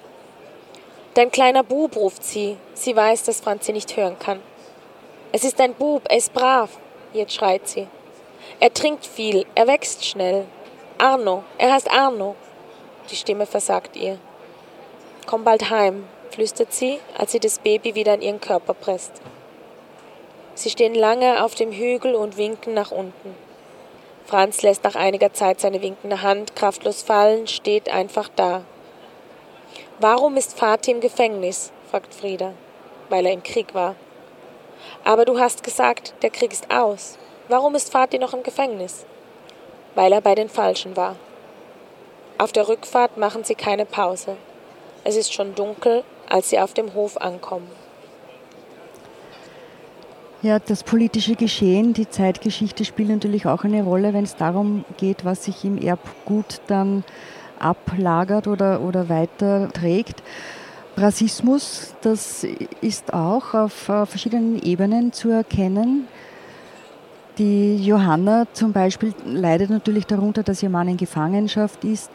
Dein 1.14 1.32
kleiner 1.32 1.64
Bub, 1.64 1.98
ruft 1.98 2.24
sie. 2.24 2.56
Sie 2.74 2.96
weiß, 2.96 3.24
dass 3.24 3.42
Franzi 3.42 3.74
nicht 3.74 3.98
hören 3.98 4.18
kann. 4.18 4.40
Es 5.34 5.44
ist 5.44 5.60
ein 5.60 5.74
Bub, 5.74 6.04
er 6.08 6.20
ist 6.20 6.34
brav. 6.34 6.70
Jetzt 7.12 7.34
schreit 7.34 7.68
sie. 7.68 7.88
Er 8.62 8.74
trinkt 8.74 9.06
viel, 9.06 9.46
er 9.56 9.68
wächst 9.68 10.06
schnell. 10.06 10.46
Arno, 10.98 11.44
er 11.58 11.74
heißt 11.74 11.92
Arno. 11.92 12.38
Die 13.10 13.16
Stimme 13.16 13.46
versagt 13.46 13.96
ihr. 13.96 14.18
Komm 15.28 15.44
bald 15.44 15.70
heim, 15.70 16.08
flüstert 16.32 16.74
sie, 16.74 17.00
als 17.18 17.32
sie 17.32 17.40
das 17.40 17.60
Baby 17.60 17.96
wieder 17.96 18.14
an 18.14 18.22
ihren 18.22 18.42
Körper 18.42 18.74
presst. 18.74 19.14
Sie 20.56 20.70
stehen 20.70 20.96
lange 20.96 21.44
auf 21.44 21.54
dem 21.54 21.72
Hügel 21.72 22.16
und 22.16 22.38
winken 22.38 22.74
nach 22.74 22.92
unten. 22.92 23.36
Franz 24.26 24.64
lässt 24.64 24.84
nach 24.84 24.96
einiger 24.96 25.34
Zeit 25.34 25.60
seine 25.60 25.82
winkende 25.82 26.22
Hand 26.24 26.56
kraftlos 26.56 27.04
fallen, 27.04 27.48
steht 27.48 27.90
einfach 27.90 28.30
da. 28.36 28.64
Warum 30.00 30.36
ist 30.36 30.60
Vati 30.60 30.92
im 30.92 31.00
Gefängnis? 31.00 31.72
fragt 31.92 32.14
Frieda. 32.14 32.54
Weil 33.10 33.28
er 33.28 33.34
im 33.34 33.44
Krieg 33.44 33.76
war. 33.76 33.96
Aber 35.04 35.26
du 35.26 35.40
hast 35.40 35.64
gesagt, 35.64 36.16
der 36.24 36.32
Krieg 36.32 36.52
ist 36.52 36.74
aus. 36.74 37.18
Warum 37.50 37.76
ist 37.76 37.94
Vati 37.94 38.18
noch 38.18 38.34
im 38.34 38.42
Gefängnis? 38.42 39.06
Weil 39.94 40.12
er 40.12 40.22
bei 40.22 40.34
den 40.34 40.50
Falschen 40.50 40.98
war. 40.98 41.16
Auf 42.38 42.52
der 42.52 42.68
Rückfahrt 42.68 43.18
machen 43.18 43.46
sie 43.46 43.56
keine 43.56 43.86
Pause. 43.86 44.36
Es 45.06 45.16
ist 45.16 45.34
schon 45.34 45.56
dunkel, 45.56 46.04
als 46.28 46.50
sie 46.50 46.60
auf 46.60 46.74
dem 46.74 46.94
Hof 46.94 47.16
ankommen. 47.18 47.68
Ja, 50.42 50.60
das 50.60 50.84
politische 50.84 51.36
Geschehen, 51.36 51.94
die 51.94 52.10
Zeitgeschichte 52.10 52.84
spielt 52.84 53.10
natürlich 53.10 53.46
auch 53.46 53.64
eine 53.64 53.84
Rolle, 53.84 54.14
wenn 54.14 54.26
es 54.26 54.36
darum 54.36 54.84
geht, 54.98 55.24
was 55.24 55.46
sich 55.46 55.64
im 55.64 55.82
Erbgut 55.82 56.62
dann 56.68 57.04
ablagert 57.58 58.48
oder, 58.48 58.82
oder 58.82 59.08
weiterträgt. 59.08 60.22
Rassismus, 60.98 61.96
das 62.02 62.46
ist 62.82 63.14
auch 63.14 63.54
auf 63.54 63.74
verschiedenen 63.74 64.62
Ebenen 64.62 65.14
zu 65.14 65.30
erkennen. 65.30 66.08
Die 67.38 67.76
Johanna 67.78 68.46
zum 68.54 68.72
Beispiel 68.72 69.14
leidet 69.26 69.70
natürlich 69.70 70.06
darunter, 70.06 70.42
dass 70.42 70.64
ihr 70.64 70.70
Mann 70.70 70.88
in 70.88 70.96
Gefangenschaft 70.96 71.84
ist. 71.84 72.10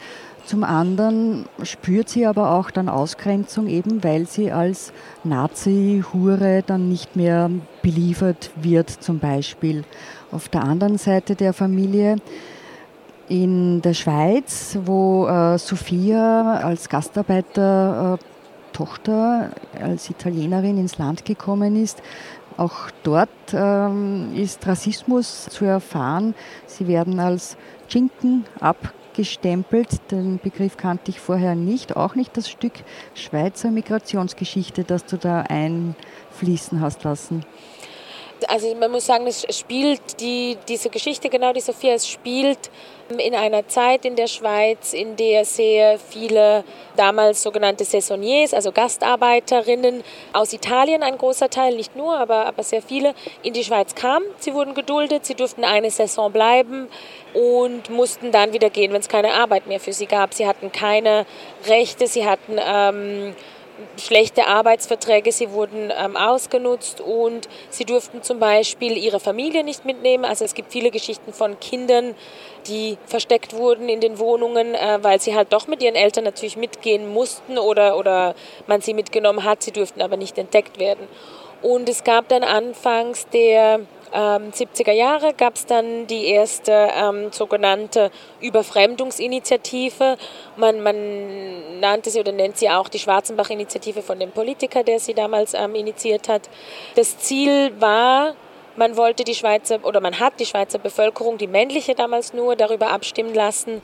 Zum 0.45 0.63
anderen 0.63 1.45
spürt 1.61 2.09
sie 2.09 2.25
aber 2.25 2.51
auch 2.55 2.71
dann 2.71 2.89
Ausgrenzung, 2.89 3.67
eben 3.67 4.03
weil 4.03 4.25
sie 4.25 4.51
als 4.51 4.91
Nazi-Hure 5.23 6.63
dann 6.65 6.89
nicht 6.89 7.15
mehr 7.15 7.51
beliefert 7.83 8.49
wird, 8.55 8.89
zum 8.89 9.19
Beispiel. 9.19 9.83
Auf 10.31 10.49
der 10.49 10.63
anderen 10.63 10.97
Seite 10.97 11.35
der 11.35 11.53
Familie 11.53 12.15
in 13.29 13.83
der 13.83 13.93
Schweiz, 13.93 14.77
wo 14.83 15.27
äh, 15.27 15.59
Sophia 15.59 16.55
als 16.55 16.89
Gastarbeiter 16.89 18.17
äh, 18.19 18.23
Tochter 18.73 19.51
als 19.79 20.09
Italienerin 20.09 20.77
ins 20.77 20.97
Land 20.97 21.25
gekommen 21.25 21.81
ist. 21.81 22.01
Auch 22.61 22.91
dort 23.01 23.29
ähm, 23.53 24.35
ist 24.35 24.67
Rassismus 24.67 25.45
zu 25.45 25.65
erfahren. 25.65 26.35
Sie 26.67 26.87
werden 26.87 27.19
als 27.19 27.57
Chinken 27.89 28.45
abgestempelt. 28.59 30.11
Den 30.11 30.37
Begriff 30.37 30.77
kannte 30.77 31.09
ich 31.09 31.19
vorher 31.19 31.55
nicht. 31.55 31.97
Auch 31.97 32.13
nicht 32.13 32.37
das 32.37 32.47
Stück 32.47 32.73
Schweizer 33.15 33.71
Migrationsgeschichte, 33.71 34.83
das 34.83 35.05
du 35.05 35.17
da 35.17 35.41
einfließen 35.41 36.81
hast 36.81 37.03
lassen 37.03 37.43
also 38.47 38.73
man 38.75 38.91
muss 38.91 39.05
sagen, 39.05 39.27
es 39.27 39.45
spielt 39.49 40.19
die, 40.19 40.57
diese 40.67 40.89
Geschichte, 40.89 41.29
genau 41.29 41.53
die 41.53 41.61
Sophia, 41.61 41.93
es 41.93 42.07
spielt 42.07 42.69
in 43.09 43.35
einer 43.35 43.67
Zeit 43.67 44.05
in 44.05 44.15
der 44.15 44.27
Schweiz, 44.27 44.93
in 44.93 45.15
der 45.15 45.43
sehr 45.43 45.99
viele 45.99 46.63
damals 46.95 47.41
sogenannte 47.43 47.83
Saisonniers, 47.83 48.53
also 48.53 48.71
Gastarbeiterinnen 48.71 50.03
aus 50.33 50.53
Italien, 50.53 51.03
ein 51.03 51.17
großer 51.17 51.49
Teil, 51.49 51.75
nicht 51.75 51.95
nur, 51.95 52.17
aber, 52.17 52.45
aber 52.45 52.63
sehr 52.63 52.81
viele, 52.81 53.13
in 53.43 53.53
die 53.53 53.63
Schweiz 53.63 53.95
kamen. 53.95 54.25
Sie 54.39 54.53
wurden 54.53 54.73
geduldet, 54.73 55.25
sie 55.25 55.35
durften 55.35 55.63
eine 55.63 55.91
Saison 55.91 56.31
bleiben 56.31 56.87
und 57.33 57.89
mussten 57.89 58.31
dann 58.31 58.53
wieder 58.53 58.69
gehen, 58.69 58.93
wenn 58.93 59.01
es 59.01 59.09
keine 59.09 59.33
Arbeit 59.33 59.67
mehr 59.67 59.79
für 59.79 59.93
sie 59.93 60.05
gab. 60.05 60.33
Sie 60.33 60.47
hatten 60.47 60.71
keine 60.71 61.25
Rechte, 61.67 62.07
sie 62.07 62.25
hatten... 62.25 62.57
Ähm, 62.59 63.35
schlechte 63.97 64.47
Arbeitsverträge, 64.47 65.31
sie 65.31 65.51
wurden 65.51 65.91
ähm, 65.95 66.17
ausgenutzt 66.17 67.01
und 67.01 67.47
sie 67.69 67.85
durften 67.85 68.23
zum 68.23 68.39
Beispiel 68.39 68.97
ihre 68.97 69.19
Familie 69.19 69.63
nicht 69.63 69.85
mitnehmen. 69.85 70.25
Also 70.25 70.45
es 70.45 70.53
gibt 70.53 70.71
viele 70.71 70.91
Geschichten 70.91 71.33
von 71.33 71.59
Kindern, 71.59 72.15
die 72.67 72.97
versteckt 73.05 73.53
wurden 73.53 73.89
in 73.89 74.01
den 74.01 74.19
Wohnungen, 74.19 74.75
äh, 74.75 74.99
weil 75.01 75.19
sie 75.19 75.35
halt 75.35 75.53
doch 75.53 75.67
mit 75.67 75.81
ihren 75.81 75.95
Eltern 75.95 76.23
natürlich 76.23 76.57
mitgehen 76.57 77.11
mussten 77.11 77.57
oder, 77.57 77.97
oder 77.97 78.35
man 78.67 78.81
sie 78.81 78.93
mitgenommen 78.93 79.43
hat, 79.43 79.63
sie 79.63 79.71
durften 79.71 80.01
aber 80.01 80.17
nicht 80.17 80.37
entdeckt 80.37 80.79
werden. 80.79 81.07
Und 81.61 81.89
es 81.89 82.03
gab 82.03 82.27
dann 82.29 82.43
anfangs 82.43 83.27
der 83.29 83.81
ähm, 84.13 84.51
70er 84.51 84.91
Jahre 84.91 85.33
gab 85.33 85.55
es 85.55 85.65
dann 85.65 86.07
die 86.07 86.25
erste 86.27 86.89
ähm, 86.95 87.31
sogenannte 87.31 88.11
Überfremdungsinitiative. 88.41 90.17
Man, 90.57 90.83
man, 90.83 91.79
nannte 91.79 92.09
sie 92.09 92.19
oder 92.19 92.31
nennt 92.31 92.57
sie 92.57 92.69
auch 92.69 92.89
die 92.89 92.99
Schwarzenbach-Initiative 92.99 94.01
von 94.01 94.19
dem 94.19 94.31
Politiker, 94.31 94.83
der 94.83 94.99
sie 94.99 95.13
damals 95.13 95.53
ähm, 95.53 95.75
initiiert 95.75 96.29
hat. 96.29 96.49
Das 96.95 97.17
Ziel 97.17 97.73
war, 97.79 98.35
man 98.75 98.95
wollte 98.97 99.23
die 99.23 99.35
Schweizer 99.35 99.79
oder 99.83 99.99
man 99.99 100.19
hat 100.19 100.39
die 100.39 100.45
Schweizer 100.45 100.79
Bevölkerung, 100.79 101.37
die 101.37 101.47
männliche 101.47 101.95
damals 101.95 102.33
nur, 102.33 102.55
darüber 102.55 102.91
abstimmen 102.91 103.33
lassen, 103.33 103.81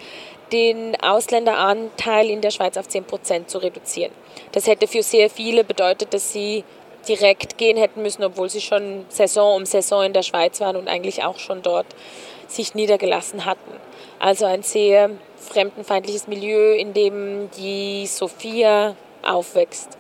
den 0.52 0.96
Ausländeranteil 1.02 2.30
in 2.30 2.42
der 2.42 2.52
Schweiz 2.52 2.78
auf 2.78 2.88
10 2.88 3.04
Prozent 3.04 3.50
zu 3.50 3.58
reduzieren. 3.58 4.12
Das 4.52 4.68
hätte 4.68 4.88
für 4.88 5.04
sehr 5.04 5.30
viele 5.30 5.64
bedeutet, 5.64 6.14
dass 6.14 6.32
sie 6.32 6.64
direkt 7.08 7.58
gehen 7.58 7.78
hätten 7.78 8.02
müssen, 8.02 8.24
obwohl 8.24 8.50
sie 8.50 8.62
schon 8.62 9.06
Saison 9.10 9.56
um 9.56 9.66
Saison 9.66 10.04
in 10.06 10.14
der 10.14 10.24
Schweiz 10.24 10.60
waren 10.60 10.76
und 10.76 10.88
eigentlich 10.88 11.24
auch 11.24 11.40
schon 11.40 11.62
dort 11.62 11.88
sich 12.48 12.76
niedergelassen 12.76 13.46
hatten. 13.46 13.72
Also 14.20 14.46
ein 14.46 14.64
sehr 14.64 15.10
fremdenfeindliches 15.38 16.28
Milieu, 16.28 16.74
in 16.76 16.94
dem 16.94 17.50
die 17.58 18.06
Sophia 18.08 18.96
aufwächst 19.24 19.98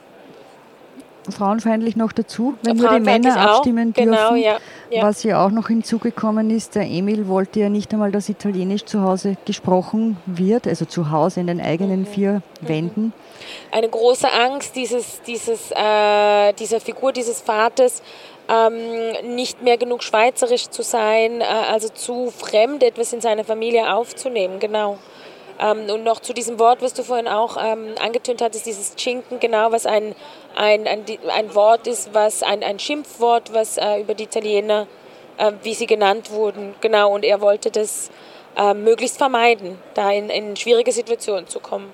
frauenfeindlich 1.32 1.96
noch 1.96 2.12
dazu, 2.12 2.56
wenn 2.64 2.78
nur 2.78 2.90
die 2.90 3.00
Männer 3.00 3.38
abstimmen 3.38 3.94
dürfen. 3.94 4.12
Genau, 4.12 4.36
ja, 4.36 4.58
ja. 4.92 5.04
Was 5.04 5.24
ja 5.24 5.46
auch 5.46 5.52
noch 5.52 5.68
hinzugekommen 5.68 6.50
ist, 6.50 6.76
der 6.76 6.90
Emil 6.90 7.28
wollte 7.28 7.60
ja 7.60 7.70
nicht 7.70 7.94
einmal, 7.94 8.12
dass 8.12 8.30
Italienisch 8.30 8.86
zu 8.86 9.02
Hause 9.02 9.38
gesprochen 9.46 10.18
wird, 10.26 10.68
also 10.68 10.86
zu 10.86 11.12
Hause 11.12 11.42
in 11.42 11.48
den 11.48 11.62
eigenen 11.62 12.02
mhm. 12.02 12.06
vier 12.08 12.42
mhm. 12.62 12.68
Eine 13.72 13.90
große 13.90 14.32
Angst 14.32 14.76
dieses, 14.76 15.22
dieses, 15.24 15.72
äh, 15.72 16.54
dieser 16.54 16.80
Figur 16.80 17.12
dieses 17.12 17.42
Vaters, 17.42 18.02
ähm, 18.50 19.36
nicht 19.36 19.62
mehr 19.62 19.78
genug 19.78 20.04
schweizerisch 20.04 20.70
zu 20.70 20.82
sein, 20.82 21.42
äh, 21.42 21.44
also 21.44 21.90
zu 21.90 22.32
fremd 22.32 22.84
etwas 22.84 23.14
in 23.14 23.22
seiner 23.22 23.44
Familie 23.44 23.94
aufzunehmen, 23.94 24.60
genau. 24.60 24.98
Ähm, 25.60 25.90
und 25.90 26.04
noch 26.04 26.20
zu 26.20 26.34
diesem 26.34 26.60
Wort, 26.60 26.82
was 26.82 26.94
du 26.94 27.04
vorhin 27.04 27.28
auch 27.28 27.58
ähm, 27.58 27.96
angetönt 28.00 28.42
hattest, 28.42 28.66
dieses 28.66 28.96
Chinken, 28.96 29.40
genau, 29.40 29.72
was 29.72 29.86
ein, 29.86 30.16
ein, 30.56 30.88
ein, 30.88 31.04
ein 31.34 31.56
Wort 31.56 31.88
ist, 31.88 32.14
was 32.14 32.44
ein, 32.44 32.64
ein 32.64 32.80
Schimpfwort, 32.80 33.54
was 33.54 33.78
äh, 33.78 34.02
über 34.02 34.14
die 34.14 34.26
Italiener, 34.26 34.88
äh, 35.38 35.52
wie 35.64 35.74
sie 35.74 35.88
genannt 35.88 36.32
wurden, 36.32 36.76
genau, 36.80 37.14
und 37.14 37.26
er 37.26 37.42
wollte 37.42 37.72
das 37.72 38.12
äh, 38.56 38.74
möglichst 38.74 39.18
vermeiden, 39.18 39.80
da 39.94 40.12
in, 40.12 40.30
in 40.30 40.56
schwierige 40.56 40.92
Situationen 40.92 41.48
zu 41.48 41.60
kommen. 41.60 41.92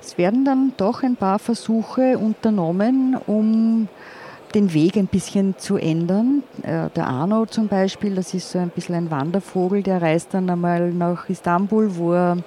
Es 0.00 0.16
werden 0.18 0.44
dann 0.44 0.72
doch 0.76 1.02
ein 1.02 1.16
paar 1.16 1.38
Versuche 1.38 2.18
unternommen, 2.18 3.16
um 3.26 3.88
den 4.54 4.72
Weg 4.74 4.96
ein 4.96 5.06
bisschen 5.06 5.56
zu 5.58 5.76
ändern. 5.76 6.42
Äh, 6.62 6.90
der 6.90 7.06
Arno 7.06 7.46
zum 7.46 7.68
Beispiel, 7.68 8.14
das 8.14 8.34
ist 8.34 8.50
so 8.50 8.58
ein 8.58 8.70
bisschen 8.70 8.94
ein 8.94 9.10
Wandervogel, 9.10 9.82
der 9.82 10.02
reist 10.02 10.34
dann 10.34 10.50
einmal 10.50 10.90
nach 10.90 11.28
Istanbul, 11.28 11.96
wo 11.96 12.12
er 12.12 12.38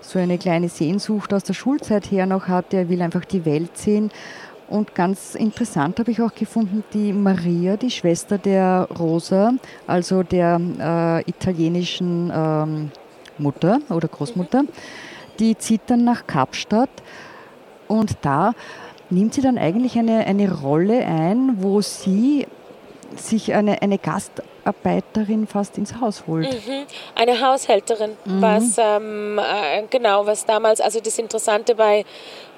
so 0.00 0.18
eine 0.18 0.38
kleine 0.38 0.68
Sehnsucht 0.68 1.32
aus 1.32 1.44
der 1.44 1.54
Schulzeit 1.54 2.10
her 2.10 2.26
noch 2.26 2.48
hat. 2.48 2.74
Er 2.74 2.88
will 2.88 3.02
einfach 3.02 3.24
die 3.24 3.44
Welt 3.44 3.76
sehen. 3.76 4.10
Und 4.68 4.94
ganz 4.94 5.34
interessant 5.34 5.98
habe 5.98 6.10
ich 6.10 6.20
auch 6.20 6.34
gefunden, 6.34 6.84
die 6.92 7.12
Maria, 7.14 7.78
die 7.78 7.90
Schwester 7.90 8.36
der 8.36 8.86
Rosa, 8.98 9.54
also 9.86 10.22
der 10.22 10.60
äh, 10.78 11.30
italienischen 11.30 12.30
ähm, 12.34 12.90
Mutter 13.38 13.78
oder 13.88 14.08
Großmutter, 14.08 14.64
die 15.38 15.56
zieht 15.56 15.82
dann 15.86 16.04
nach 16.04 16.26
Kapstadt 16.26 16.90
und 17.86 18.16
da 18.22 18.52
nimmt 19.10 19.34
sie 19.34 19.40
dann 19.40 19.58
eigentlich 19.58 19.98
eine, 19.98 20.26
eine 20.26 20.60
Rolle 20.60 21.04
ein, 21.04 21.62
wo 21.62 21.80
sie 21.80 22.46
sich 23.16 23.54
eine, 23.54 23.80
eine 23.80 23.98
Gastarbeiterin 23.98 25.46
fast 25.46 25.78
ins 25.78 25.98
Haus 26.00 26.24
holt. 26.26 26.52
Mhm. 26.52 26.84
Eine 27.14 27.40
Haushälterin, 27.40 28.16
mhm. 28.24 28.42
was 28.42 28.76
ähm, 28.78 29.38
äh, 29.38 29.82
genau, 29.88 30.26
was 30.26 30.44
damals, 30.44 30.80
also 30.80 31.00
das 31.00 31.18
Interessante 31.18 31.74
bei, 31.74 32.04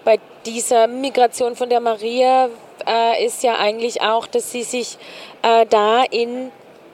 bei 0.05 0.19
dieser 0.45 0.89
Migration 0.89 1.55
von 1.55 1.69
der 1.69 1.81
Maria 1.81 2.49
äh, 2.87 3.25
ist 3.25 3.43
ja 3.43 3.59
eigentlich 3.59 4.03
auch, 4.03 4.27
dass 4.27 4.51
sie 4.51 4.65
sich 4.65 4.99
äh, 5.43 5.67
da 5.67 6.03
in 6.11 6.51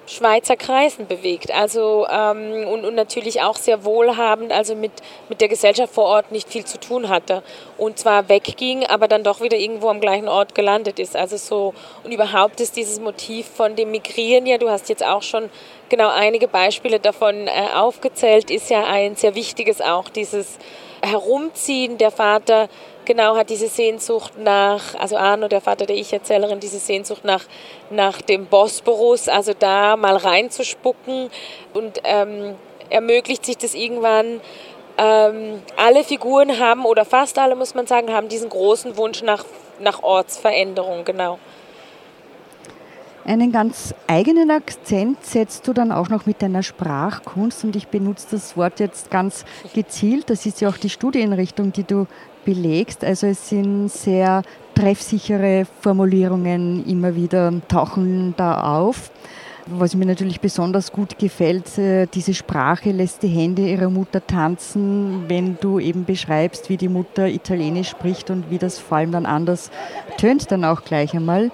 Schweizer 0.06 0.56
Kreisen 0.56 1.06
bewegt. 1.06 1.52
Also 1.52 2.06
ähm, 2.08 2.66
und, 2.68 2.84
und 2.84 2.94
natürlich 2.94 3.42
auch 3.42 3.56
sehr 3.56 3.84
wohlhabend, 3.84 4.52
also 4.52 4.74
mit, 4.74 4.92
mit 5.28 5.40
der 5.40 5.48
Gesellschaft 5.48 5.92
vor 5.92 6.04
Ort 6.04 6.32
nicht 6.32 6.48
viel 6.48 6.64
zu 6.64 6.78
tun 6.78 7.08
hatte. 7.08 7.42
Und 7.76 7.98
zwar 7.98 8.28
wegging, 8.28 8.86
aber 8.86 9.08
dann 9.08 9.24
doch 9.24 9.40
wieder 9.40 9.56
irgendwo 9.56 9.88
am 9.88 10.00
gleichen 10.00 10.28
Ort 10.28 10.54
gelandet 10.54 10.98
ist. 10.98 11.16
Also 11.16 11.36
so, 11.36 11.74
und 12.04 12.12
überhaupt 12.12 12.60
ist 12.60 12.76
dieses 12.76 13.00
Motiv 13.00 13.46
von 13.46 13.76
dem 13.76 13.90
Migrieren 13.90 14.46
ja, 14.46 14.58
du 14.58 14.70
hast 14.70 14.88
jetzt 14.88 15.04
auch 15.04 15.22
schon 15.22 15.50
genau 15.88 16.08
einige 16.08 16.48
Beispiele 16.48 17.00
davon 17.00 17.48
äh, 17.48 17.50
aufgezählt, 17.74 18.50
ist 18.50 18.70
ja 18.70 18.84
ein 18.84 19.16
sehr 19.16 19.34
wichtiges 19.34 19.80
auch, 19.80 20.08
dieses 20.08 20.58
Herumziehen. 21.02 21.98
Der 21.98 22.10
Vater 22.10 22.68
genau 23.06 23.36
hat 23.36 23.48
diese 23.48 23.68
Sehnsucht 23.68 24.38
nach, 24.38 24.94
also 24.96 25.16
Arno, 25.16 25.48
der 25.48 25.60
Vater 25.60 25.86
der 25.86 25.96
Ich-Erzählerin, 25.96 26.60
diese 26.60 26.78
Sehnsucht 26.78 27.24
nach, 27.24 27.44
nach 27.90 28.20
dem 28.20 28.46
Bosporus, 28.46 29.28
also 29.28 29.52
da 29.58 29.96
mal 29.96 30.16
reinzuspucken 30.16 31.30
und 31.72 32.00
ähm, 32.04 32.56
ermöglicht 32.90 33.46
sich 33.46 33.56
das 33.56 33.74
irgendwann. 33.74 34.40
Ähm, 34.98 35.62
alle 35.76 36.04
Figuren 36.04 36.58
haben, 36.58 36.84
oder 36.84 37.04
fast 37.04 37.38
alle 37.38 37.54
muss 37.54 37.74
man 37.74 37.86
sagen, 37.86 38.12
haben 38.12 38.28
diesen 38.28 38.48
großen 38.48 38.96
Wunsch 38.96 39.22
nach, 39.22 39.44
nach 39.80 40.02
Ortsveränderung, 40.02 41.04
genau. 41.04 41.38
Einen 43.26 43.50
ganz 43.50 43.92
eigenen 44.06 44.52
Akzent 44.52 45.24
setzt 45.24 45.66
du 45.66 45.72
dann 45.72 45.90
auch 45.90 46.08
noch 46.08 46.26
mit 46.26 46.42
deiner 46.42 46.62
Sprachkunst 46.62 47.64
und 47.64 47.74
ich 47.74 47.88
benutze 47.88 48.28
das 48.30 48.56
Wort 48.56 48.78
jetzt 48.78 49.10
ganz 49.10 49.44
gezielt. 49.74 50.30
Das 50.30 50.46
ist 50.46 50.60
ja 50.60 50.68
auch 50.68 50.76
die 50.76 50.90
Studienrichtung, 50.90 51.72
die 51.72 51.82
du 51.82 52.06
belegst. 52.46 53.04
Also 53.04 53.26
es 53.26 53.50
sind 53.50 53.88
sehr 53.88 54.42
treffsichere 54.74 55.66
Formulierungen 55.82 56.86
immer 56.86 57.14
wieder 57.14 57.52
tauchen 57.68 58.32
da 58.38 58.78
auf. 58.78 59.10
Was 59.68 59.96
mir 59.96 60.06
natürlich 60.06 60.40
besonders 60.40 60.92
gut 60.92 61.18
gefällt, 61.18 61.76
äh, 61.76 62.06
diese 62.06 62.34
Sprache 62.34 62.92
lässt 62.92 63.24
die 63.24 63.28
Hände 63.28 63.68
ihrer 63.68 63.90
Mutter 63.90 64.24
tanzen, 64.24 65.24
wenn 65.26 65.58
du 65.60 65.80
eben 65.80 66.04
beschreibst, 66.04 66.70
wie 66.70 66.76
die 66.76 66.88
Mutter 66.88 67.26
Italienisch 67.26 67.88
spricht 67.88 68.30
und 68.30 68.48
wie 68.48 68.58
das 68.58 68.78
vor 68.78 68.98
allem 68.98 69.10
dann 69.10 69.26
anders 69.26 69.72
tönt 70.18 70.52
dann 70.52 70.64
auch 70.64 70.84
gleich 70.84 71.14
einmal. 71.14 71.50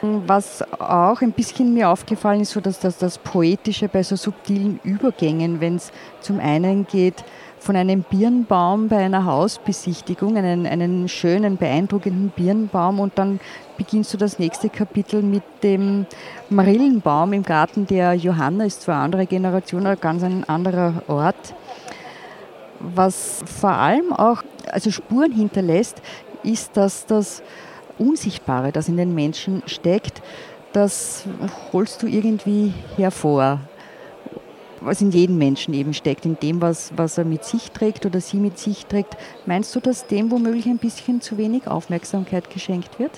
Was 0.00 0.62
auch 0.80 1.20
ein 1.20 1.32
bisschen 1.32 1.74
mir 1.74 1.90
aufgefallen 1.90 2.40
ist, 2.40 2.52
so 2.52 2.60
dass 2.60 2.80
das, 2.80 2.96
das 2.96 3.18
Poetische 3.18 3.88
bei 3.88 4.02
so 4.02 4.16
subtilen 4.16 4.80
Übergängen, 4.82 5.60
wenn 5.60 5.76
es 5.76 5.92
zum 6.20 6.40
einen 6.40 6.86
geht, 6.86 7.24
von 7.64 7.76
einem 7.76 8.02
Birnbaum 8.02 8.88
bei 8.88 8.98
einer 8.98 9.24
Hausbesichtigung, 9.24 10.36
einen, 10.36 10.66
einen 10.66 11.08
schönen, 11.08 11.56
beeindruckenden 11.56 12.28
Birnbaum 12.28 13.00
und 13.00 13.18
dann 13.18 13.40
beginnst 13.78 14.12
du 14.12 14.18
das 14.18 14.38
nächste 14.38 14.68
Kapitel 14.68 15.22
mit 15.22 15.42
dem 15.62 16.04
Marillenbaum 16.50 17.32
im 17.32 17.42
Garten 17.42 17.86
der 17.86 18.12
Johanna, 18.12 18.66
ist 18.66 18.82
zwar 18.82 18.96
eine 18.96 19.04
andere 19.04 19.24
Generation, 19.24 19.86
aber 19.86 19.96
ganz 19.96 20.22
ein 20.22 20.44
anderer 20.46 21.02
Ort. 21.08 21.54
Was 22.80 23.42
vor 23.46 23.72
allem 23.72 24.12
auch 24.12 24.42
also 24.70 24.90
Spuren 24.90 25.32
hinterlässt, 25.32 26.02
ist, 26.42 26.76
dass 26.76 27.06
das 27.06 27.42
Unsichtbare, 27.98 28.72
das 28.72 28.88
in 28.88 28.98
den 28.98 29.14
Menschen 29.14 29.62
steckt, 29.64 30.20
das 30.74 31.24
holst 31.72 32.02
du 32.02 32.08
irgendwie 32.08 32.74
hervor 32.96 33.60
was 34.84 35.00
in 35.00 35.10
jedem 35.10 35.38
Menschen 35.38 35.74
eben 35.74 35.94
steckt, 35.94 36.24
in 36.24 36.38
dem, 36.38 36.60
was, 36.60 36.92
was 36.96 37.18
er 37.18 37.24
mit 37.24 37.44
sich 37.44 37.70
trägt 37.70 38.06
oder 38.06 38.20
sie 38.20 38.36
mit 38.36 38.58
sich 38.58 38.86
trägt. 38.86 39.16
Meinst 39.46 39.74
du, 39.74 39.80
dass 39.80 40.06
dem 40.06 40.30
womöglich 40.30 40.66
ein 40.66 40.78
bisschen 40.78 41.20
zu 41.20 41.38
wenig 41.38 41.66
Aufmerksamkeit 41.66 42.50
geschenkt 42.50 42.98
wird? 42.98 43.12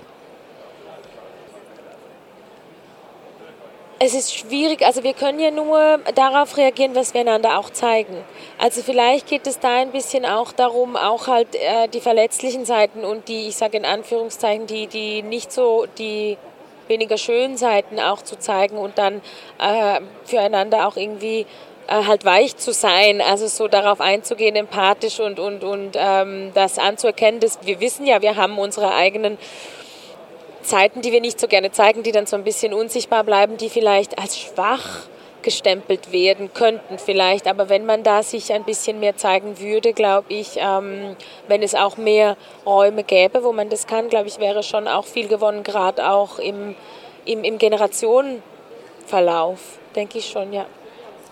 Es 3.99 4.13
ist 4.13 4.35
schwierig, 4.35 4.85
also 4.85 5.03
wir 5.03 5.15
können 5.15 5.41
ja 5.41 5.51
nur 5.51 5.99
darauf 6.15 6.59
reagieren, 6.59 6.95
was 6.95 7.15
wir 7.15 7.23
einander 7.23 7.59
auch 7.59 7.71
zeigen. 7.71 8.15
Also 8.59 8.83
vielleicht 8.83 9.27
geht 9.27 9.47
es 9.47 9.59
da 9.59 9.79
ein 9.79 9.91
bisschen 9.91 10.27
auch 10.27 10.53
darum, 10.53 10.97
auch 10.97 11.29
halt 11.29 11.55
äh, 11.55 11.89
die 11.89 12.01
verletzlichen 12.01 12.67
Seiten 12.67 13.07
und 13.07 13.29
die, 13.29 13.49
ich 13.49 13.57
sage 13.57 13.79
in 13.79 13.87
Anführungszeichen, 13.87 14.67
die, 14.67 14.87
die 14.87 15.23
nicht 15.23 15.51
so, 15.51 15.87
die 15.97 16.37
weniger 16.89 17.19
schönen 17.19 17.57
Seiten 17.57 18.01
auch 18.01 18.23
zu 18.23 18.39
zeigen 18.39 18.77
und 18.77 18.99
dann 18.99 19.21
äh, 19.59 20.01
füreinander 20.25 20.87
auch 20.87 20.97
irgendwie 20.97 21.47
äh, 21.89 22.05
halt 22.05 22.25
weich 22.25 22.57
zu 22.57 22.73
sein, 22.73 23.21
also 23.21 23.47
so 23.47 23.69
darauf 23.69 24.01
einzugehen, 24.01 24.57
empathisch 24.57 25.21
und, 25.21 25.39
und, 25.39 25.63
und 25.63 25.97
ähm, 25.97 26.51
das 26.55 26.79
anzuerkennen, 26.79 27.41
dass 27.41 27.59
wir 27.63 27.81
wissen 27.81 28.07
ja, 28.07 28.23
wir 28.23 28.37
haben 28.37 28.59
unsere 28.59 28.95
eigenen 28.95 29.39
Zeiten, 30.63 31.01
die 31.01 31.13
wir 31.13 31.21
nicht 31.21 31.39
so 31.39 31.47
gerne 31.47 31.71
zeigen, 31.71 32.03
die 32.03 32.13
dann 32.13 32.27
so 32.27 32.37
ein 32.37 32.45
bisschen 32.45 32.75
unsichtbar 32.75 33.23
bleiben, 33.25 33.57
die 33.57 33.71
vielleicht 33.71 34.19
als 34.19 34.39
schwach 34.39 35.07
gestempelt 35.47 36.11
werden 36.11 36.53
könnten 36.53 36.99
vielleicht. 36.99 37.47
Aber 37.47 37.69
wenn 37.69 37.87
man 37.87 38.03
da 38.03 38.25
sich 38.25 38.53
ein 38.53 38.65
bisschen 38.65 38.99
mehr 38.99 39.17
zeigen 39.17 39.61
würde, 39.61 39.93
glaube 39.93 40.35
ich, 40.35 40.57
ähm, 40.57 41.15
wenn 41.47 41.63
es 41.63 41.77
auch 41.77 41.97
mehr 41.97 42.37
Räume 42.67 43.05
gäbe, 43.05 43.45
wo 43.45 43.53
man 43.53 43.69
das 43.69 43.87
kann, 43.87 44.09
glaube 44.09 44.27
ich, 44.27 44.41
wäre 44.41 44.65
schon 44.65 44.89
auch 44.89 45.05
viel 45.05 45.29
gewonnen, 45.29 45.63
gerade 45.63 46.11
auch 46.11 46.41
im, 46.41 46.75
im, 47.25 47.45
im 47.45 47.59
Generationenverlauf, 47.59 49.79
denke 49.95 50.19
ich 50.19 50.29
schon, 50.29 50.53
ja. 50.53 50.67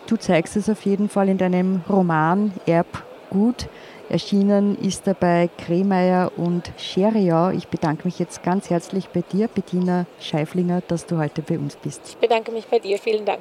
Du 0.07 0.17
zeigst 0.17 0.57
es 0.57 0.71
auf 0.71 0.85
jeden 0.85 1.09
Fall 1.09 1.29
in 1.29 1.39
deinem 1.39 1.83
Roman 1.89 2.53
Erbgut. 2.67 3.67
Erschienen 4.11 4.79
ist 4.81 5.09
dabei 5.09 5.51
Kremeyer 5.67 6.31
und 6.37 6.71
Scheriau. 6.79 7.51
Ich 7.51 7.67
bedanke 7.67 8.05
mich 8.05 8.21
jetzt 8.21 8.45
ganz 8.45 8.71
herzlich 8.71 9.09
bei 9.09 9.23
dir, 9.23 9.49
Bettina 9.49 10.07
Scheiflinger, 10.21 10.83
dass 10.87 11.07
du 11.07 11.19
heute 11.19 11.43
bei 11.43 11.59
uns 11.59 11.75
bist. 11.75 12.01
Ich 12.11 12.19
bedanke 12.19 12.53
mich 12.53 12.67
bei 12.67 12.79
dir. 12.79 12.97
Vielen 12.99 13.25
Dank. 13.25 13.41